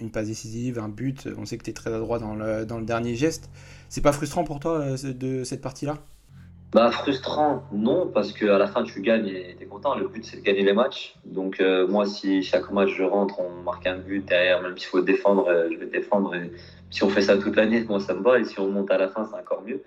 une 0.00 0.10
passe 0.10 0.26
décisive, 0.26 0.78
un 0.78 0.88
but. 0.88 1.28
On 1.38 1.46
sait 1.46 1.58
que 1.58 1.64
tu 1.64 1.70
es 1.70 1.72
très 1.72 1.92
adroit 1.92 2.18
dans 2.18 2.34
le, 2.34 2.66
dans 2.66 2.78
le 2.78 2.84
dernier 2.84 3.14
geste. 3.14 3.48
C'est 3.88 4.02
pas 4.02 4.12
frustrant 4.12 4.44
pour 4.44 4.60
toi 4.60 4.96
de 4.96 5.44
cette 5.44 5.60
partie-là? 5.60 5.98
Bah, 6.76 6.90
frustrant, 6.90 7.62
non, 7.72 8.06
parce 8.06 8.34
qu'à 8.34 8.58
la 8.58 8.66
fin, 8.66 8.82
tu 8.82 9.00
gagnes 9.00 9.28
et 9.28 9.56
tu 9.56 9.64
es 9.64 9.66
content. 9.66 9.94
Le 9.94 10.08
but, 10.08 10.22
c'est 10.26 10.36
de 10.36 10.42
gagner 10.42 10.62
les 10.62 10.74
matchs. 10.74 11.14
Donc, 11.24 11.58
euh, 11.58 11.88
moi, 11.88 12.04
si 12.04 12.42
chaque 12.42 12.70
match 12.70 12.90
je 12.90 13.02
rentre, 13.02 13.40
on 13.40 13.62
marque 13.62 13.86
un 13.86 13.96
but 13.96 14.22
derrière, 14.28 14.60
même 14.60 14.76
s'il 14.76 14.88
faut 14.88 15.00
défendre, 15.00 15.48
euh, 15.48 15.70
je 15.72 15.78
vais 15.78 15.86
défendre. 15.86 16.34
Et 16.34 16.52
si 16.90 17.02
on 17.02 17.08
fait 17.08 17.22
ça 17.22 17.38
toute 17.38 17.56
l'année, 17.56 17.82
moi, 17.88 17.98
ça 17.98 18.12
me 18.12 18.22
va. 18.22 18.38
Et 18.38 18.44
si 18.44 18.60
on 18.60 18.68
monte 18.68 18.90
à 18.90 18.98
la 18.98 19.08
fin, 19.08 19.24
c'est 19.24 19.40
encore 19.40 19.62
mieux. 19.66 19.80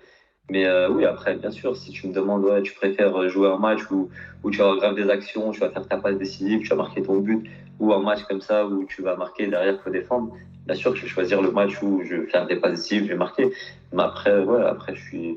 Mais 0.50 0.66
euh, 0.66 0.90
oui, 0.90 1.04
après, 1.04 1.36
bien 1.36 1.52
sûr, 1.52 1.76
si 1.76 1.92
tu 1.92 2.08
me 2.08 2.12
demandes, 2.12 2.44
ouais, 2.44 2.60
tu 2.62 2.74
préfères 2.74 3.28
jouer 3.28 3.50
un 3.50 3.58
match 3.58 3.88
où, 3.92 4.10
tu 4.50 4.58
vas 4.58 4.74
grave 4.74 4.96
des 4.96 5.08
actions, 5.10 5.52
tu 5.52 5.60
vas 5.60 5.70
faire 5.70 5.86
ta 5.86 5.96
passe 5.96 6.18
décisive, 6.18 6.62
tu 6.62 6.70
vas 6.70 6.76
marquer 6.76 7.04
ton 7.04 7.18
but, 7.18 7.48
ou 7.80 7.92
un 7.92 8.00
match 8.00 8.22
comme 8.28 8.40
ça 8.42 8.66
où 8.66 8.84
tu 8.84 9.02
vas 9.02 9.16
marquer 9.16 9.46
derrière, 9.48 9.80
faut 9.82 9.90
défendre. 9.90 10.36
Bien 10.66 10.74
sûr 10.74 10.92
que 10.92 10.98
je 10.98 11.04
vais 11.04 11.08
choisir 11.08 11.42
le 11.42 11.50
match 11.50 11.82
où 11.82 12.02
je 12.04 12.16
vais 12.16 12.26
faire 12.26 12.46
des 12.46 12.56
passes 12.56 12.88
je 12.88 13.00
vais 13.00 13.16
marquer. 13.16 13.50
Mais 13.92 14.02
après, 14.02 14.38
ouais, 14.38 14.62
après, 14.62 14.94
je 14.94 15.02
suis 15.02 15.36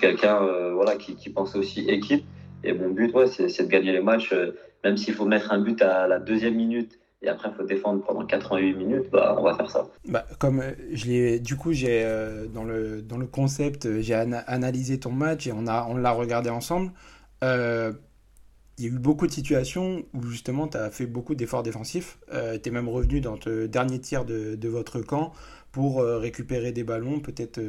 quelqu'un 0.00 0.42
euh, 0.42 0.74
voilà, 0.74 0.96
qui, 0.96 1.14
qui, 1.14 1.30
pense 1.30 1.54
aussi 1.54 1.88
équipe. 1.88 2.24
Et 2.64 2.72
mon 2.72 2.90
but, 2.90 3.14
ouais, 3.14 3.26
c'est 3.28 3.62
de 3.62 3.68
gagner 3.68 3.92
les 3.92 4.02
matchs. 4.02 4.32
Euh, 4.32 4.56
même 4.82 4.96
s'il 4.96 5.14
faut 5.14 5.24
mettre 5.24 5.52
un 5.52 5.60
but 5.60 5.80
à 5.80 6.06
la 6.06 6.18
deuxième 6.18 6.56
minute 6.56 6.98
et 7.22 7.28
après 7.28 7.48
il 7.48 7.54
faut 7.54 7.62
défendre 7.62 8.04
pendant 8.04 8.26
88 8.26 8.74
minutes, 8.74 9.04
bah, 9.10 9.34
on 9.38 9.42
va 9.42 9.54
faire 9.54 9.70
ça. 9.70 9.86
Bah, 10.06 10.26
comme 10.38 10.60
euh, 10.60 10.72
je 10.92 11.38
du 11.38 11.56
coup, 11.56 11.72
j'ai 11.72 12.06
dans 12.52 12.64
le 12.64 13.00
dans 13.00 13.16
le 13.16 13.26
concept, 13.26 14.00
j'ai 14.00 14.14
analysé 14.14 15.00
ton 15.00 15.12
match 15.12 15.46
et 15.46 15.52
on 15.52 15.66
a 15.66 15.86
on 15.88 15.96
l'a 15.96 16.10
regardé 16.10 16.50
ensemble. 16.50 16.90
Il 18.78 18.84
y 18.84 18.88
a 18.88 18.90
eu 18.90 18.98
beaucoup 18.98 19.26
de 19.26 19.32
situations 19.32 20.04
où 20.14 20.22
justement 20.22 20.68
tu 20.68 20.76
as 20.76 20.90
fait 20.90 21.06
beaucoup 21.06 21.34
d'efforts 21.34 21.62
défensifs. 21.62 22.18
tu 22.30 22.68
es 22.68 22.72
même 22.72 22.88
revenu 22.88 23.20
dans 23.20 23.38
le 23.46 23.68
dernier 23.68 24.00
tiers 24.00 24.24
de, 24.24 24.54
de 24.54 24.68
votre 24.68 25.00
camp 25.00 25.32
pour 25.70 26.02
récupérer 26.02 26.72
des 26.72 26.84
ballons, 26.84 27.20
peut-être 27.20 27.60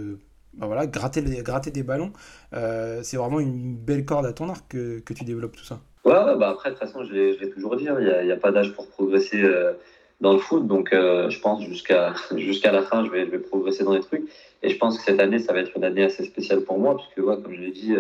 bah 0.58 0.68
voilà, 0.68 0.86
gratter, 0.88 1.22
gratter 1.22 1.72
des 1.72 1.84
ballons, 1.84 2.14
euh, 2.54 3.02
c'est 3.04 3.18
vraiment 3.18 3.40
une 3.40 3.76
belle 3.76 4.06
corde 4.06 4.26
à 4.26 4.34
ton 4.34 4.50
arc 4.50 4.66
que, 4.70 5.00
que 5.00 5.14
tu 5.14 5.26
développes 5.26 5.56
tout 5.56 5.66
ça. 5.66 5.82
Ouais, 6.06 6.14
bah 6.38 6.50
après, 6.50 6.70
de 6.70 6.76
toute 6.76 6.84
façon, 6.86 7.04
je 7.04 7.14
l'ai 7.14 7.50
toujours 7.50 7.76
dit, 7.76 7.90
hein, 7.90 7.98
il 8.00 8.26
n'y 8.26 8.32
a, 8.32 8.38
pas 8.38 8.52
d'âge 8.52 8.74
pour 8.74 8.88
progresser 8.88 9.42
euh, 9.42 9.74
dans 10.22 10.32
le 10.34 10.40
foot. 10.40 10.66
Donc, 10.66 10.94
euh, 10.94 11.30
je 11.30 11.40
pense 11.40 11.64
jusqu'à 11.64 12.14
jusqu'à 12.38 12.72
la 12.72 12.84
fin, 12.84 13.04
je 13.06 13.12
vais, 13.12 13.26
je 13.26 13.32
vais 13.32 13.40
progresser 13.40 13.84
dans 13.84 13.94
les 13.94 14.02
trucs. 14.02 14.30
Et 14.64 14.70
je 14.70 14.78
pense 14.78 14.98
que 14.98 15.04
cette 15.04 15.20
année, 15.20 15.40
ça 15.40 15.52
va 15.52 15.60
être 15.60 15.76
une 15.76 15.84
année 15.84 16.04
assez 16.04 16.24
spéciale 16.24 16.62
pour 16.62 16.80
moi, 16.80 16.96
puisque, 16.96 17.28
ouais, 17.28 17.36
comme 17.42 17.54
je 17.54 17.62
l'ai 17.62 17.72
dit, 17.72 17.94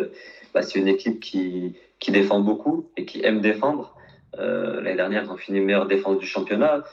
bah, 0.54 0.62
c'est 0.62 0.80
une 0.80 0.88
équipe 0.88 1.20
qui, 1.20 1.76
qui 2.06 2.12
défend 2.12 2.40
beaucoup 2.40 2.86
et 2.98 3.06
qui 3.06 3.24
aime 3.24 3.42
défendre. 3.42 3.96
L'année 4.38 4.96
dernière, 4.96 5.24
ils 5.24 5.32
ont 5.32 5.38
fini 5.38 5.62
meilleure 5.62 5.88
défense 5.88 6.20
du 6.20 6.26
championnat 6.26 6.84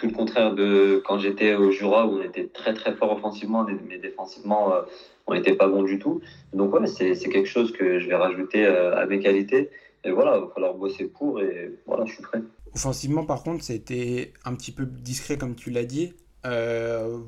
tout 0.00 0.06
le 0.06 0.12
contraire 0.12 0.54
de 0.54 1.02
quand 1.04 1.18
j'étais 1.18 1.54
au 1.54 1.70
Jura 1.70 2.06
où 2.06 2.18
on 2.18 2.22
était 2.22 2.46
très 2.46 2.72
très 2.72 2.94
fort 2.94 3.12
offensivement, 3.12 3.66
mais 3.86 3.98
défensivement 3.98 4.72
euh, 4.72 4.82
on 5.26 5.34
n'était 5.34 5.54
pas 5.54 5.68
bon 5.68 5.82
du 5.82 5.98
tout. 5.98 6.22
Donc 6.54 6.72
ouais, 6.72 6.86
c'est 6.86 7.28
quelque 7.28 7.48
chose 7.48 7.70
que 7.72 8.00
je 8.00 8.08
vais 8.08 8.16
rajouter 8.16 8.64
euh, 8.64 8.96
à 8.96 9.04
mes 9.04 9.20
qualités. 9.20 9.68
Et 10.02 10.10
voilà, 10.10 10.36
il 10.36 10.40
va 10.40 10.48
falloir 10.54 10.74
bosser 10.74 11.04
pour 11.04 11.40
et 11.40 11.72
voilà, 11.86 12.06
je 12.06 12.14
suis 12.14 12.22
prêt. 12.22 12.40
Offensivement, 12.74 13.26
par 13.26 13.42
contre, 13.42 13.62
c'était 13.62 14.32
un 14.46 14.54
petit 14.54 14.72
peu 14.72 14.86
discret 14.86 15.36
comme 15.36 15.54
tu 15.54 15.70
l'as 15.70 15.84
dit. 15.84 16.14
Euh, 16.46 17.18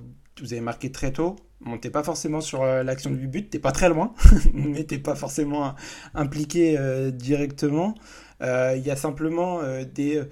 vous 0.40 0.52
avez 0.54 0.62
marqué 0.62 0.90
très 0.90 1.12
tôt. 1.12 1.36
Bon, 1.64 1.78
t'es 1.78 1.90
pas 1.90 2.02
forcément 2.02 2.40
sur 2.40 2.64
l'action 2.64 3.10
du 3.10 3.28
but, 3.28 3.48
t'es 3.50 3.58
pas 3.58 3.72
très 3.72 3.88
loin, 3.88 4.12
mais 4.54 4.84
t'es 4.84 4.98
pas 4.98 5.14
forcément 5.14 5.74
impliqué 6.14 6.76
directement. 7.12 7.94
Il 8.40 8.82
y 8.84 8.90
a 8.90 8.96
simplement 8.96 9.60
des 9.94 10.22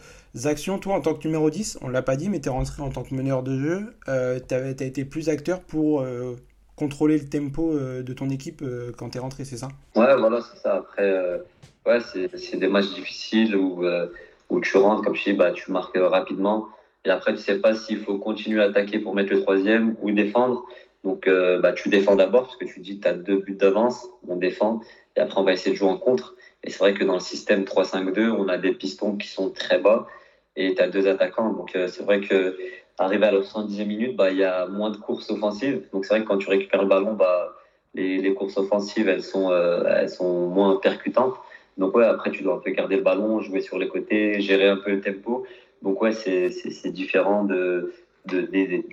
actions. 0.45 0.79
Toi, 0.79 0.97
en 0.97 1.01
tant 1.01 1.15
que 1.15 1.27
numéro 1.27 1.49
10, 1.49 1.79
on 1.83 1.89
l'a 1.89 2.03
pas 2.03 2.17
dit, 2.17 2.29
mais 2.29 2.41
tu 2.41 2.49
es 2.49 2.51
rentré 2.51 2.83
en 2.83 2.91
tant 2.91 3.05
que 3.05 3.15
meneur 3.15 3.45
de 3.45 3.57
jeu. 3.59 3.97
tu 4.07 4.55
as, 4.55 4.69
été 4.69 5.05
plus 5.05 5.29
acteur 5.29 5.61
pour 5.61 6.05
contrôler 6.75 7.19
le 7.19 7.29
tempo 7.29 7.79
de 7.79 8.13
ton 8.13 8.29
équipe 8.29 8.65
quand 8.99 9.11
tu 9.11 9.19
es 9.19 9.21
rentré, 9.21 9.45
c'est 9.45 9.57
ça? 9.57 9.69
Ouais, 9.95 10.17
voilà, 10.17 10.41
c'est 10.41 10.61
ça. 10.61 10.79
Après, 10.79 11.41
ouais, 11.87 12.01
c'est 12.35 12.57
des 12.57 12.69
matchs 12.69 12.93
difficiles 12.95 13.55
où, 13.55 13.85
où 14.51 14.61
tu 14.61 14.77
rentres, 14.77 15.03
comme 15.03 15.15
je 15.15 15.25
dis, 15.25 15.33
bah, 15.33 15.53
tu 15.53 15.71
marques 15.71 15.97
rapidement. 15.97 16.69
Et 17.05 17.11
après, 17.11 17.33
tu 17.35 17.41
sais 17.41 17.59
pas 17.59 17.75
s'il 17.75 18.01
faut 18.01 18.19
continuer 18.19 18.63
à 18.63 18.67
attaquer 18.67 18.99
pour 18.99 19.15
mettre 19.15 19.33
le 19.33 19.41
troisième 19.41 19.97
ou 20.03 20.11
défendre. 20.11 20.67
Donc, 21.05 21.27
euh, 21.27 21.61
bah, 21.61 21.73
tu 21.73 21.89
défends 21.89 22.17
d'abord 22.17 22.43
parce 22.43 22.57
que 22.57 22.65
tu 22.65 22.81
dis 22.81 23.01
tu 23.01 23.09
as 23.09 23.15
deux 23.15 23.39
buts 23.39 23.55
d'avance, 23.55 24.09
on 24.29 24.37
défend. 24.37 24.81
Et 25.17 25.21
après, 25.21 25.41
on 25.41 25.45
va 25.45 25.53
essayer 25.53 25.73
de 25.73 25.77
jouer 25.77 25.89
en 25.89 25.97
contre. 25.97 26.35
Et 26.63 26.71
c'est 26.71 26.79
vrai 26.79 26.95
que 26.95 27.05
dans 27.05 27.15
le 27.15 27.21
système 27.21 27.65
3-5-2, 27.65 28.31
on 28.31 28.49
a 28.49 28.59
des 28.59 28.73
pistons 28.73 29.17
qui 29.17 29.29
sont 29.29 29.51
très 29.51 29.79
bas 29.79 30.07
et 30.57 30.75
tu 30.75 30.83
as 30.83 30.89
deux 30.89 31.09
attaquants. 31.09 31.53
Donc, 31.53 31.75
euh, 31.75 31.89
c'est 31.89 32.03
vrai 32.03 32.21
que 32.21 32.57
arrivé 32.99 33.27
à 33.27 33.33
la 33.33 33.41
70e 33.41 33.87
minute, 33.87 34.17
bah, 34.17 34.31
il 34.31 34.37
y 34.37 34.45
a 34.45 34.67
moins 34.67 34.91
de 34.91 34.97
courses 34.97 35.31
offensives. 35.31 35.83
Donc, 35.93 36.05
c'est 36.05 36.15
vrai 36.15 36.23
que 36.23 36.29
quand 36.29 36.39
tu 36.39 36.51
récupères 36.51 36.83
le 36.83 36.89
ballon, 36.89 37.15
bah, 37.15 37.57
les, 37.95 38.19
les 38.19 38.35
courses 38.35 38.59
offensives, 38.59 39.09
elles 39.09 39.23
sont, 39.23 39.51
euh, 39.51 39.83
elles 39.89 40.11
sont 40.11 40.49
moins 40.49 40.77
percutantes. 40.77 41.35
Donc, 41.79 41.97
ouais, 41.97 42.05
après, 42.05 42.31
tu 42.31 42.43
dois 42.43 42.57
un 42.57 42.59
peu 42.59 42.71
garder 42.73 42.97
le 42.97 43.03
ballon, 43.03 43.41
jouer 43.41 43.63
sur 43.63 43.79
les 43.79 43.89
côtés, 43.89 44.41
gérer 44.41 44.69
un 44.69 44.77
peu 44.77 44.91
le 44.91 45.01
tempo. 45.01 45.47
Donc 45.83 46.03
ouais, 46.03 46.13
c'est 46.13 46.93
différent 46.93 47.45
de, 47.45 47.93
de, 48.27 48.43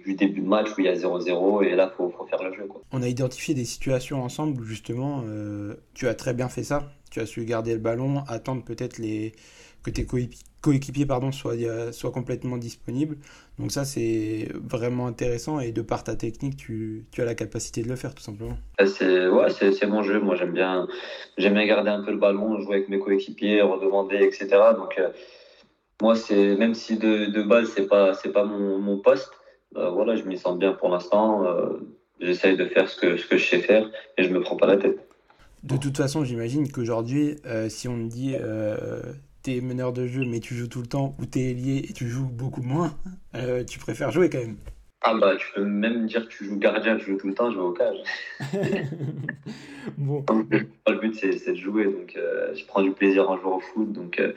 du 0.04 0.16
début 0.16 0.42
de 0.42 0.48
match 0.48 0.70
où 0.78 0.82
il 0.82 0.86
y 0.86 0.90
a 0.90 0.94
0-0 0.94 1.64
et 1.64 1.76
là, 1.76 1.92
il 1.92 1.96
faut, 1.96 2.10
faut, 2.10 2.26
faire 2.26 2.42
le 2.44 2.54
jeu. 2.54 2.66
Quoi. 2.66 2.82
On 2.92 3.02
a 3.02 3.08
identifié 3.08 3.54
des 3.54 3.66
situations 3.66 4.24
ensemble 4.24 4.62
où 4.62 4.64
justement, 4.64 5.24
euh, 5.28 5.76
tu 5.94 6.08
as 6.08 6.16
très 6.16 6.34
bien 6.34 6.50
fait 6.50 6.64
ça. 6.64 6.92
Tu 7.12 7.20
as 7.20 7.26
su 7.26 7.46
garder 7.46 7.74
le 7.74 7.80
ballon, 7.80 8.24
attendre 8.28 8.64
peut-être 8.64 8.98
les 8.98 9.34
que 9.84 9.92
tes 9.92 10.06
coéquipiers 10.62 11.06
pardon, 11.06 11.32
soient, 11.32 11.56
soient 11.92 12.12
complètement 12.12 12.58
disponibles. 12.58 13.18
Donc 13.58 13.72
ça, 13.72 13.86
c'est 13.86 14.50
vraiment 14.54 15.08
intéressant 15.08 15.60
et 15.60 15.72
de 15.72 15.82
par 15.82 16.04
ta 16.04 16.16
technique, 16.16 16.58
tu, 16.58 17.06
tu, 17.12 17.22
as 17.22 17.26
la 17.26 17.36
capacité 17.36 17.84
de 17.84 17.88
le 17.88 17.96
faire 17.96 18.14
tout 18.14 18.24
simplement. 18.24 18.58
C'est 18.86 19.28
ouais, 19.28 19.50
c'est 19.50 19.88
mon 19.88 20.04
jeu. 20.04 20.20
Moi, 20.20 20.36
j'aime 20.36 20.52
bien, 20.52 20.88
bien 21.38 21.66
garder 21.66 21.90
un 21.90 22.04
peu 22.04 22.12
le 22.12 22.18
ballon, 22.18 22.60
jouer 22.60 22.78
avec 22.78 22.90
mes 22.90 23.00
coéquipiers, 23.00 23.62
redemander, 23.62 24.18
etc. 24.18 24.48
Donc 24.76 24.96
euh, 25.00 25.10
moi, 26.02 26.16
c'est 26.16 26.56
même 26.56 26.76
si 26.76 26.98
de, 26.98 27.26
de 27.26 27.44
base 27.44 27.72
c'est 27.76 27.88
pas 27.88 28.14
c'est 28.14 28.32
pas 28.32 28.44
mon, 28.44 29.00
poste, 29.00 29.32
euh, 29.76 29.90
voilà, 29.90 30.16
je 30.16 30.24
m'y 30.24 30.38
sens 30.38 30.58
bien 30.58 30.74
pour 30.74 30.90
l'instant. 30.90 31.44
Euh, 31.46 31.80
J'essaye 32.20 32.58
de 32.58 32.66
faire 32.66 32.90
ce 32.90 33.00
que 33.00 33.16
ce 33.16 33.28
que 33.28 33.38
je 33.38 33.46
sais 33.46 33.60
faire 33.60 33.88
et 34.18 34.24
je 34.24 34.30
me 34.30 34.42
prends 34.42 34.56
pas 34.56 34.66
la 34.66 34.78
tête. 34.78 34.98
De 35.62 35.78
toute 35.78 35.98
façon, 35.98 36.24
j'imagine 36.24 36.72
qu'aujourd'hui, 36.72 37.36
euh, 37.46 37.70
si 37.70 37.88
on 37.88 37.96
me 37.96 38.10
dit 38.10 38.36
euh, 38.40 39.00
t'es 39.44 39.62
meneur 39.62 39.94
de 39.94 40.08
jeu 40.08 40.26
mais 40.26 40.40
tu 40.40 40.56
joues 40.56 40.68
tout 40.68 40.82
le 40.82 40.88
temps 40.88 41.16
ou 41.20 41.28
t'es 41.28 41.52
ailier 41.52 41.86
et 41.88 41.94
tu 41.94 42.08
joues 42.08 42.26
beaucoup 42.26 42.64
moins, 42.64 42.98
tu 43.68 43.78
préfères 43.78 44.12
jouer 44.12 44.30
quand 44.32 44.40
même. 44.40 44.58
Ah 45.02 45.14
bah 45.14 45.36
tu 45.38 45.46
peux 45.54 45.64
même 45.64 46.08
dire 46.08 46.28
que 46.28 46.34
tu 46.34 46.46
joues 46.46 46.58
gardien, 46.58 46.98
tu 46.98 47.06
joues 47.06 47.18
tout 47.18 47.28
le 47.28 47.36
temps, 47.36 47.52
je 47.52 47.56
vais 47.56 47.64
au 47.64 47.72
cage. 47.72 47.98
bon. 49.98 50.26
Le 50.50 51.00
but 51.00 51.16
c'est 51.16 51.52
de 51.52 51.56
jouer, 51.56 51.86
donc 51.86 52.16
euh, 52.16 52.56
je 52.56 52.66
prends 52.66 52.82
du 52.82 52.92
plaisir 52.92 53.30
en 53.30 53.38
jouant 53.38 53.58
au 53.58 53.60
foot, 53.60 53.92
donc 53.92 54.20
euh, 54.20 54.34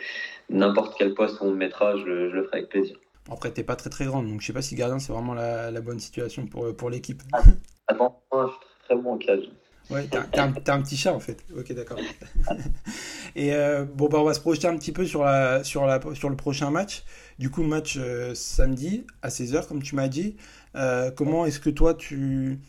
n'importe 0.51 0.97
quel 0.99 1.15
poste 1.15 1.39
on 1.41 1.51
me 1.51 1.57
mettra, 1.57 1.97
je, 1.97 2.05
je, 2.05 2.37
le 2.37 2.45
ferai 2.45 2.59
avec 2.59 2.69
plaisir. 2.69 2.97
Après 3.31 3.51
t'es 3.51 3.65
pas 3.65 3.77
très 3.77 3.91
très 3.91 4.05
grande, 4.05 4.29
donc 4.29 4.43
je 4.43 4.47
sais 4.47 4.53
pas 4.53 4.63
si 4.63 4.75
gardien 4.75 4.99
c'est 4.99 5.13
vraiment 5.13 5.35
la, 5.35 5.71
la, 5.71 5.81
bonne 5.81 5.99
situation 5.99 6.47
pour, 6.47 6.77
pour 6.77 6.91
l'équipe. 6.91 7.23
Ah, 7.33 7.43
attends, 7.87 8.23
je 8.31 8.49
suis 8.49 8.85
très 8.85 8.97
bon 8.97 9.15
au 9.15 9.19
cage. 9.19 9.49
Ouais, 9.91 10.07
t'as 10.09 10.45
un, 10.45 10.55
un, 10.55 10.83
petit 10.83 10.97
chat 10.97 11.13
en 11.13 11.19
fait. 11.19 11.45
Ok, 11.57 11.73
d'accord. 11.73 11.99
Et 13.37 13.55
euh, 13.55 13.85
bon, 13.85 14.09
bah, 14.09 14.19
on 14.21 14.25
va 14.25 14.35
se 14.35 14.41
projeter 14.41 14.69
un 14.69 14.77
petit 14.77 14.93
peu 14.93 15.05
sur, 15.05 15.25
la, 15.25 15.65
sur, 15.65 15.85
la, 15.85 16.01
sur 16.15 16.31
le 16.31 16.37
prochain 16.37 16.71
match. 16.71 17.03
Du 17.39 17.51
coup, 17.51 17.63
match 17.63 17.97
euh, 17.99 18.35
samedi 18.35 19.05
à 19.23 19.29
16h, 19.29 19.67
comme 19.67 19.83
tu 19.83 19.97
m'as 19.97 20.09
dit. 20.09 20.37
Euh, 20.77 21.11
comment 21.11 21.45
est-ce 21.45 21.59
que 21.59 21.71
toi, 21.71 21.95
tu, 21.95 22.61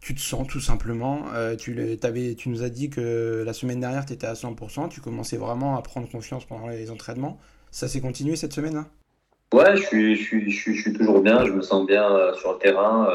tu 0.00 0.14
te 0.16 0.20
sens 0.20 0.48
tout 0.48 0.60
simplement? 0.60 1.26
Tu, 1.58 1.98
avais, 2.02 2.34
tu 2.34 2.48
nous 2.48 2.64
as 2.64 2.70
dit 2.70 2.90
que 2.90 3.44
la 3.46 3.52
semaine 3.52 3.78
dernière, 3.78 4.04
tu 4.04 4.12
étais 4.12 4.26
à 4.26 4.34
100%. 4.34 4.88
Tu 4.88 5.00
commençais 5.00 5.36
vraiment 5.36 5.76
à 5.76 5.82
prendre 5.82 6.10
confiance 6.10 6.44
pendant 6.44 6.66
les 6.66 6.90
entraînements. 6.90 7.38
Ça 7.70 7.86
s'est 7.86 8.00
continué 8.00 8.34
cette 8.36 8.52
semaine 8.52 8.74
là 8.74 8.86
Ouais, 9.52 9.76
je, 9.76 9.82
suis, 9.82 10.16
je, 10.16 10.22
suis, 10.22 10.50
je 10.50 10.80
suis 10.80 10.92
toujours 10.92 11.20
bien. 11.20 11.44
Je 11.44 11.52
me 11.52 11.62
sens 11.62 11.86
bien 11.86 12.08
sur 12.34 12.54
le 12.54 12.58
terrain 12.58 13.08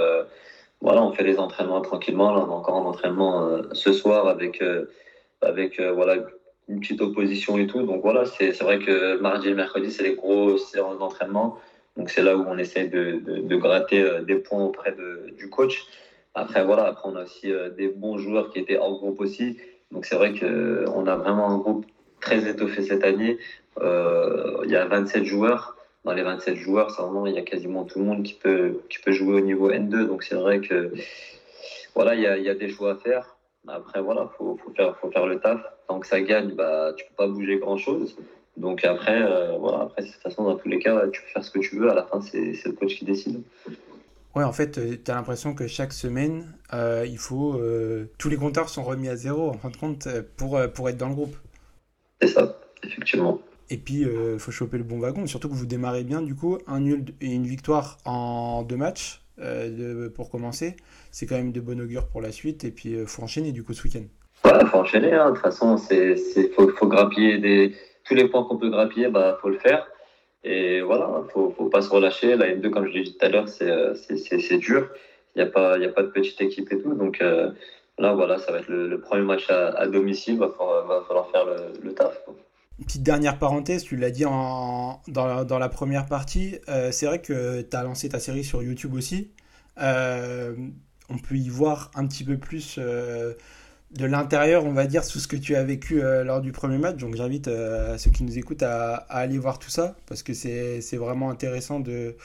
voilà, 0.81 1.03
on 1.03 1.11
fait 1.11 1.23
les 1.23 1.39
entraînements 1.39 1.81
tranquillement. 1.81 2.31
Là, 2.31 2.45
on 2.45 2.49
est 2.49 2.53
encore 2.53 2.75
en 2.75 2.85
entraînement 2.85 3.47
euh, 3.47 3.63
ce 3.73 3.91
soir 3.91 4.27
avec, 4.27 4.61
euh, 4.61 4.85
avec 5.41 5.79
euh, 5.79 5.91
voilà, 5.91 6.15
une 6.69 6.79
petite 6.79 7.01
opposition 7.01 7.57
et 7.57 7.67
tout. 7.67 7.83
Donc 7.83 8.01
voilà, 8.01 8.25
c'est 8.25 8.57
vrai 8.61 8.79
que 8.79 9.17
mardi 9.19 9.49
et 9.49 9.53
mercredi, 9.53 9.91
c'est 9.91 10.03
les 10.03 10.15
gros 10.15 10.57
séances 10.57 10.97
d'entraînement. 10.99 11.57
Donc 11.97 12.09
c'est 12.09 12.23
là 12.23 12.37
où 12.37 12.45
on 12.47 12.57
essaie 12.57 12.87
de, 12.87 13.19
de, 13.25 13.55
gratter 13.57 14.21
des 14.25 14.35
points 14.35 14.63
auprès 14.63 14.93
de, 14.93 15.31
du 15.37 15.49
coach. 15.49 15.85
Après, 16.33 16.63
voilà, 16.63 16.85
après, 16.85 17.09
on 17.09 17.15
a 17.17 17.23
aussi 17.23 17.51
des 17.75 17.89
bons 17.89 18.17
joueurs 18.17 18.51
qui 18.51 18.59
étaient 18.59 18.77
hors 18.77 18.97
groupe 18.99 19.19
aussi. 19.19 19.57
Donc 19.91 20.05
c'est 20.05 20.15
vrai 20.15 20.33
qu'on 20.33 21.07
a 21.07 21.15
vraiment 21.17 21.49
un 21.49 21.57
groupe 21.57 21.85
très 22.21 22.47
étoffé 22.47 22.83
cette 22.83 23.03
année. 23.03 23.37
Il 23.81 24.69
y 24.69 24.75
a 24.77 24.85
27 24.85 25.25
joueurs 25.25 25.75
dans 26.03 26.13
les 26.13 26.23
27 26.23 26.55
joueurs, 26.55 26.89
vraiment, 26.91 27.25
il 27.25 27.35
y 27.35 27.37
a 27.37 27.41
quasiment 27.41 27.83
tout 27.83 27.99
le 27.99 28.05
monde 28.05 28.23
qui 28.23 28.33
peut, 28.33 28.81
qui 28.89 28.99
peut 28.99 29.11
jouer 29.11 29.33
au 29.35 29.41
niveau 29.41 29.71
N2. 29.71 30.07
Donc 30.07 30.23
c'est 30.23 30.35
vrai 30.35 30.61
que 30.61 30.93
voilà, 31.95 32.15
il 32.15 32.21
y 32.21 32.27
a, 32.27 32.37
il 32.37 32.43
y 32.43 32.49
a 32.49 32.55
des 32.55 32.69
choix 32.69 32.93
à 32.93 32.95
faire. 32.95 33.37
Après, 33.67 34.01
voilà, 34.01 34.29
faut, 34.37 34.57
faut, 34.63 34.73
faire, 34.73 34.97
faut 34.99 35.11
faire 35.11 35.27
le 35.27 35.39
taf. 35.39 35.61
Tant 35.87 35.99
que 35.99 36.07
ça 36.07 36.21
gagne, 36.21 36.55
bah, 36.55 36.93
tu 36.95 37.05
peux 37.05 37.15
pas 37.15 37.27
bouger 37.27 37.57
grand 37.57 37.77
chose. 37.77 38.15
Donc 38.57 38.83
après, 38.83 39.21
euh, 39.21 39.57
voilà, 39.57 39.83
après, 39.83 40.03
de 40.03 40.07
toute 40.07 40.21
façon, 40.21 40.43
dans 40.43 40.55
tous 40.55 40.69
les 40.69 40.79
cas, 40.79 41.07
tu 41.07 41.21
peux 41.21 41.27
faire 41.27 41.43
ce 41.43 41.51
que 41.51 41.59
tu 41.59 41.77
veux. 41.77 41.89
À 41.89 41.95
la 41.95 42.03
fin, 42.03 42.21
c'est 42.21 42.53
le 42.65 42.71
coach 42.73 42.95
qui 42.95 43.05
décide. 43.05 43.43
Ouais, 44.35 44.43
en 44.43 44.53
fait, 44.53 44.77
euh, 44.77 44.95
tu 45.03 45.11
as 45.11 45.15
l'impression 45.15 45.55
que 45.55 45.67
chaque 45.67 45.91
semaine, 45.91 46.53
euh, 46.73 47.05
il 47.07 47.17
faut. 47.17 47.55
Euh, 47.55 48.09
tous 48.17 48.29
les 48.29 48.37
compteurs 48.37 48.69
sont 48.69 48.83
remis 48.83 49.09
à 49.09 49.15
zéro, 49.15 49.49
en 49.49 49.57
fin 49.57 49.69
de 49.69 49.77
compte, 49.77 50.07
pour, 50.37 50.59
pour 50.73 50.89
être 50.89 50.97
dans 50.97 51.09
le 51.09 51.15
groupe. 51.15 51.35
C'est 52.21 52.27
ça, 52.27 52.59
effectivement. 52.83 53.39
Et 53.69 53.77
puis, 53.77 53.99
il 54.01 54.07
euh, 54.07 54.39
faut 54.39 54.51
choper 54.51 54.77
le 54.77 54.83
bon 54.83 54.99
wagon. 54.99 55.27
Surtout 55.27 55.49
que 55.49 55.53
vous 55.53 55.67
démarrez 55.67 56.03
bien, 56.03 56.21
du 56.21 56.35
coup, 56.35 56.57
un 56.67 56.79
nul 56.79 57.05
et 57.21 57.33
une 57.33 57.45
victoire 57.45 57.97
en 58.05 58.63
deux 58.63 58.77
matchs 58.77 59.21
euh, 59.39 60.09
pour 60.09 60.31
commencer. 60.31 60.75
C'est 61.11 61.27
quand 61.27 61.35
même 61.35 61.51
de 61.51 61.61
bon 61.61 61.79
augure 61.79 62.07
pour 62.07 62.21
la 62.21 62.31
suite. 62.31 62.63
Et 62.63 62.71
puis, 62.71 62.89
il 62.89 62.95
euh, 62.95 63.05
faut 63.05 63.21
enchaîner, 63.21 63.51
du 63.51 63.63
coup, 63.63 63.73
ce 63.73 63.83
week-end. 63.83 64.05
Voilà, 64.43 64.65
faut 64.65 64.79
enchaîner. 64.79 65.13
Hein. 65.13 65.29
De 65.29 65.35
toute 65.35 65.43
façon, 65.43 65.77
il 65.91 66.49
faut, 66.55 66.67
faut, 66.69 66.87
grappiller 66.87 67.75
tous 68.05 68.15
les 68.15 68.27
points 68.27 68.43
qu'on 68.43 68.57
peut 68.57 68.69
grappiller, 68.69 69.07
il 69.07 69.11
bah, 69.11 69.37
faut 69.39 69.49
le 69.49 69.59
faire. 69.59 69.87
Et 70.43 70.81
voilà, 70.81 71.21
il 71.35 71.41
ne 71.41 71.51
faut 71.51 71.69
pas 71.69 71.81
se 71.81 71.89
relâcher. 71.89 72.35
La 72.37 72.47
N2, 72.47 72.69
comme 72.71 72.87
je 72.87 72.93
l'ai 72.93 73.03
dit 73.03 73.15
tout 73.15 73.25
à 73.25 73.29
l'heure, 73.29 73.47
c'est 73.47 74.57
dur. 74.57 74.89
Il 75.35 75.43
n'y 75.43 75.47
a, 75.47 75.51
pas, 75.51 75.75
a 75.75 75.89
pas 75.89 76.01
de 76.01 76.07
petite 76.07 76.41
équipe 76.41 76.71
et 76.71 76.81
tout. 76.81 76.93
Donc 76.95 77.19
là, 77.19 78.13
voilà, 78.13 78.39
ça 78.39 78.51
va 78.51 78.59
être 78.59 78.69
le, 78.69 78.99
premier 78.99 79.23
match 79.23 79.47
à, 79.49 79.85
domicile. 79.85 80.35
Il 80.35 80.39
va 80.39 80.49
falloir, 80.49 81.29
faire 81.29 81.45
le, 81.83 81.93
taf. 81.93 82.17
Petite 82.85 83.03
dernière 83.03 83.37
parenthèse, 83.37 83.83
tu 83.83 83.95
l'as 83.95 84.11
dit 84.11 84.25
en, 84.25 85.01
dans, 85.07 85.43
dans, 85.45 85.59
la 85.59 85.69
première 85.69 86.05
partie, 86.05 86.57
euh, 86.69 86.91
c'est 86.91 87.05
vrai 87.05 87.21
que 87.21 87.61
tu 87.61 87.75
as 87.75 87.83
lancé 87.83 88.09
ta 88.09 88.19
série 88.19 88.43
sur 88.43 88.63
YouTube 88.63 88.93
aussi. 88.93 89.31
Euh, 89.81 90.55
on 91.09 91.17
peut 91.17 91.35
y 91.35 91.49
voir 91.49 91.91
un 91.95 92.05
petit 92.07 92.23
peu 92.23 92.37
plus 92.37 92.75
euh, 92.77 93.33
de 93.91 94.05
l'intérieur, 94.05 94.65
on 94.65 94.73
va 94.73 94.85
dire, 94.87 95.03
sous 95.03 95.19
ce 95.19 95.27
que 95.27 95.35
tu 95.35 95.55
as 95.55 95.63
vécu 95.63 96.01
lors 96.01 96.41
du 96.41 96.51
premier 96.51 96.77
match. 96.77 96.97
Donc 96.97 97.15
j'invite 97.15 97.49
ceux 97.97 98.11
qui 98.11 98.23
nous 98.23 98.37
écoutent 98.37 98.63
à, 98.63 98.95
à, 98.95 99.19
aller 99.19 99.37
voir 99.37 99.59
tout 99.59 99.69
ça, 99.69 99.95
parce 100.05 100.23
que 100.23 100.33
c'est 100.33 100.97
vraiment 100.97 101.29
intéressant 101.29 101.79
de... 101.79 102.15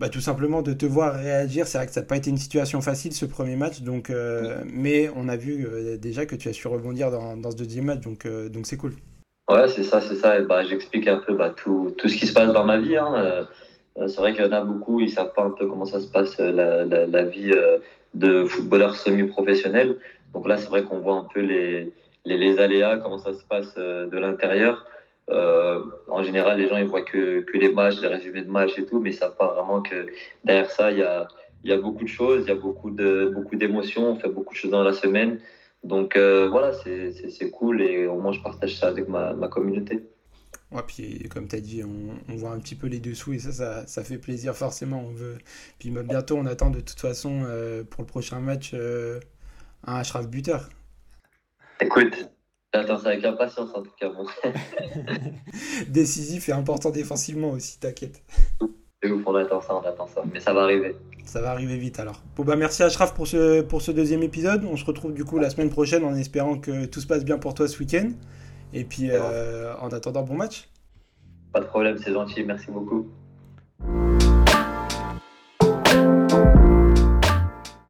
Bah, 0.00 0.08
tout 0.08 0.22
simplement 0.22 0.62
de 0.62 0.72
te 0.72 0.86
voir 0.86 1.14
réagir. 1.14 1.66
C'est 1.66 1.76
vrai 1.76 1.86
que 1.86 1.92
ça 1.92 2.00
n'a 2.00 2.06
pas 2.06 2.16
été 2.16 2.30
une 2.30 2.38
situation 2.38 2.80
facile 2.80 3.12
ce 3.12 3.26
premier 3.26 3.54
match, 3.54 3.82
donc, 3.82 4.10
mais 4.72 5.10
on 5.14 5.28
a 5.28 5.36
vu 5.36 5.68
déjà 6.00 6.26
que 6.26 6.34
tu 6.34 6.48
as 6.48 6.52
su 6.52 6.66
rebondir 6.68 7.10
dans, 7.10 7.36
dans 7.36 7.50
ce 7.50 7.56
deuxième 7.56 7.84
match, 7.84 8.00
donc 8.00 8.26
donc 8.26 8.66
c'est 8.66 8.78
cool. 8.78 8.94
Ouais, 9.50 9.66
c'est 9.66 9.82
ça, 9.82 10.00
c'est 10.00 10.14
ça. 10.14 10.40
Bah, 10.42 10.62
j'explique 10.62 11.08
un 11.08 11.16
peu 11.16 11.34
bah, 11.34 11.50
tout, 11.50 11.92
tout, 11.98 12.08
ce 12.08 12.16
qui 12.16 12.26
se 12.28 12.32
passe 12.32 12.52
dans 12.52 12.64
ma 12.64 12.78
vie. 12.78 12.96
Hein. 12.96 13.14
Euh, 13.16 14.06
c'est 14.06 14.18
vrai 14.18 14.32
qu'il 14.32 14.44
y 14.44 14.46
en 14.46 14.52
a 14.52 14.60
beaucoup, 14.60 15.00
ils 15.00 15.10
savent 15.10 15.32
pas 15.34 15.42
un 15.42 15.50
peu 15.50 15.66
comment 15.66 15.86
ça 15.86 15.98
se 15.98 16.06
passe 16.06 16.38
euh, 16.38 16.52
la, 16.52 17.06
la, 17.06 17.24
vie 17.24 17.50
euh, 17.52 17.78
de 18.14 18.44
footballeur 18.44 18.94
semi-professionnel. 18.94 19.96
Donc 20.34 20.46
là, 20.46 20.56
c'est 20.56 20.68
vrai 20.68 20.84
qu'on 20.84 21.00
voit 21.00 21.16
un 21.16 21.26
peu 21.34 21.40
les, 21.40 21.92
les, 22.24 22.38
les, 22.38 22.60
aléas, 22.60 22.98
comment 22.98 23.18
ça 23.18 23.34
se 23.34 23.42
passe 23.42 23.74
de 23.74 24.18
l'intérieur. 24.18 24.86
En 25.28 26.22
général, 26.22 26.58
les 26.58 26.68
gens 26.68 26.76
ils 26.76 26.86
voient 26.86 27.02
que, 27.02 27.40
que 27.40 27.58
les 27.58 27.72
matchs, 27.72 28.00
les 28.00 28.08
résumés 28.08 28.42
de 28.42 28.50
matchs 28.50 28.78
et 28.78 28.86
tout, 28.86 29.00
mais 29.00 29.10
ils 29.10 29.14
savent 29.14 29.36
pas 29.36 29.52
vraiment 29.54 29.80
que 29.80 30.06
derrière 30.44 30.70
ça, 30.70 30.92
il 30.92 30.98
y 30.98 31.02
a, 31.02 31.26
y 31.64 31.72
a 31.72 31.76
beaucoup 31.76 32.04
de 32.04 32.08
choses, 32.08 32.44
il 32.44 32.48
y 32.48 32.52
a 32.52 32.56
beaucoup 32.56 32.90
de 32.90 33.32
beaucoup 33.34 33.56
d'émotions, 33.56 34.10
on 34.10 34.16
fait 34.16 34.28
beaucoup 34.28 34.54
de 34.54 34.58
choses 34.58 34.70
dans 34.70 34.84
la 34.84 34.92
semaine. 34.92 35.40
Donc 35.82 36.16
euh, 36.16 36.48
voilà, 36.48 36.72
c'est 36.72 37.50
cool 37.50 37.82
et 37.82 38.06
au 38.06 38.20
moins 38.20 38.32
je 38.32 38.40
partage 38.40 38.76
ça 38.76 38.88
avec 38.88 39.08
ma, 39.08 39.32
ma 39.32 39.48
communauté. 39.48 40.08
Ouais, 40.72 40.82
puis 40.86 41.28
comme 41.28 41.48
tu 41.48 41.56
as 41.56 41.60
dit, 41.60 41.82
on, 41.82 42.32
on, 42.32 42.36
voit 42.36 42.50
un 42.50 42.60
petit 42.60 42.76
peu 42.76 42.86
les 42.86 43.00
dessous 43.00 43.32
et 43.32 43.40
ça, 43.40 43.50
ça, 43.50 43.86
ça, 43.88 44.04
fait 44.04 44.18
plaisir 44.18 44.54
forcément. 44.54 45.00
On 45.04 45.10
veut... 45.10 45.38
Puis 45.80 45.90
bah, 45.90 46.04
bientôt, 46.04 46.36
on 46.36 46.46
attend 46.46 46.70
de 46.70 46.80
toute 46.80 47.00
façon 47.00 47.42
euh, 47.44 47.82
pour 47.82 48.02
le 48.02 48.06
prochain 48.06 48.38
match 48.38 48.70
euh, 48.74 49.18
un 49.84 49.96
Ashraf 49.96 50.28
buteur. 50.28 50.68
Écoute, 51.80 52.30
J'attends 52.72 52.98
ça 52.98 53.08
avec 53.08 53.24
impatience 53.24 53.70
en 53.74 53.82
tout 53.82 53.90
cas. 53.98 54.10
Bon. 54.10 54.26
Décisif 55.88 56.48
et 56.48 56.52
important 56.52 56.90
défensivement 56.90 57.50
aussi, 57.50 57.80
t'inquiète. 57.80 58.22
C'est 59.02 59.10
ouf, 59.10 59.22
on 59.26 59.34
attend 59.34 59.60
ça, 59.62 59.74
on 59.74 59.80
attend 59.80 60.06
ça. 60.06 60.22
Mais 60.32 60.40
ça 60.40 60.52
va 60.52 60.62
arriver. 60.62 60.94
Ça 61.24 61.40
va 61.40 61.50
arriver 61.50 61.76
vite 61.76 61.98
alors. 62.00 62.20
Bon 62.36 62.44
bah 62.44 62.56
merci 62.56 62.82
Ashraf 62.82 63.14
pour 63.14 63.26
ce, 63.26 63.62
pour 63.62 63.82
ce 63.82 63.92
deuxième 63.92 64.22
épisode. 64.22 64.64
On 64.64 64.76
se 64.76 64.84
retrouve 64.84 65.14
du 65.14 65.24
coup 65.24 65.38
la 65.38 65.48
semaine 65.48 65.70
prochaine 65.70 66.04
en 66.04 66.14
espérant 66.14 66.58
que 66.58 66.86
tout 66.86 67.00
se 67.00 67.06
passe 67.06 67.24
bien 67.24 67.38
pour 67.38 67.54
toi 67.54 67.68
ce 67.68 67.78
week-end. 67.78 68.10
Et 68.72 68.84
puis 68.84 69.10
euh, 69.10 69.72
en 69.80 69.88
attendant, 69.88 70.22
bon 70.22 70.34
match. 70.34 70.68
Pas 71.52 71.60
de 71.60 71.66
problème, 71.66 71.96
c'est 71.98 72.12
gentil, 72.12 72.44
merci 72.44 72.70
beaucoup. 72.70 73.08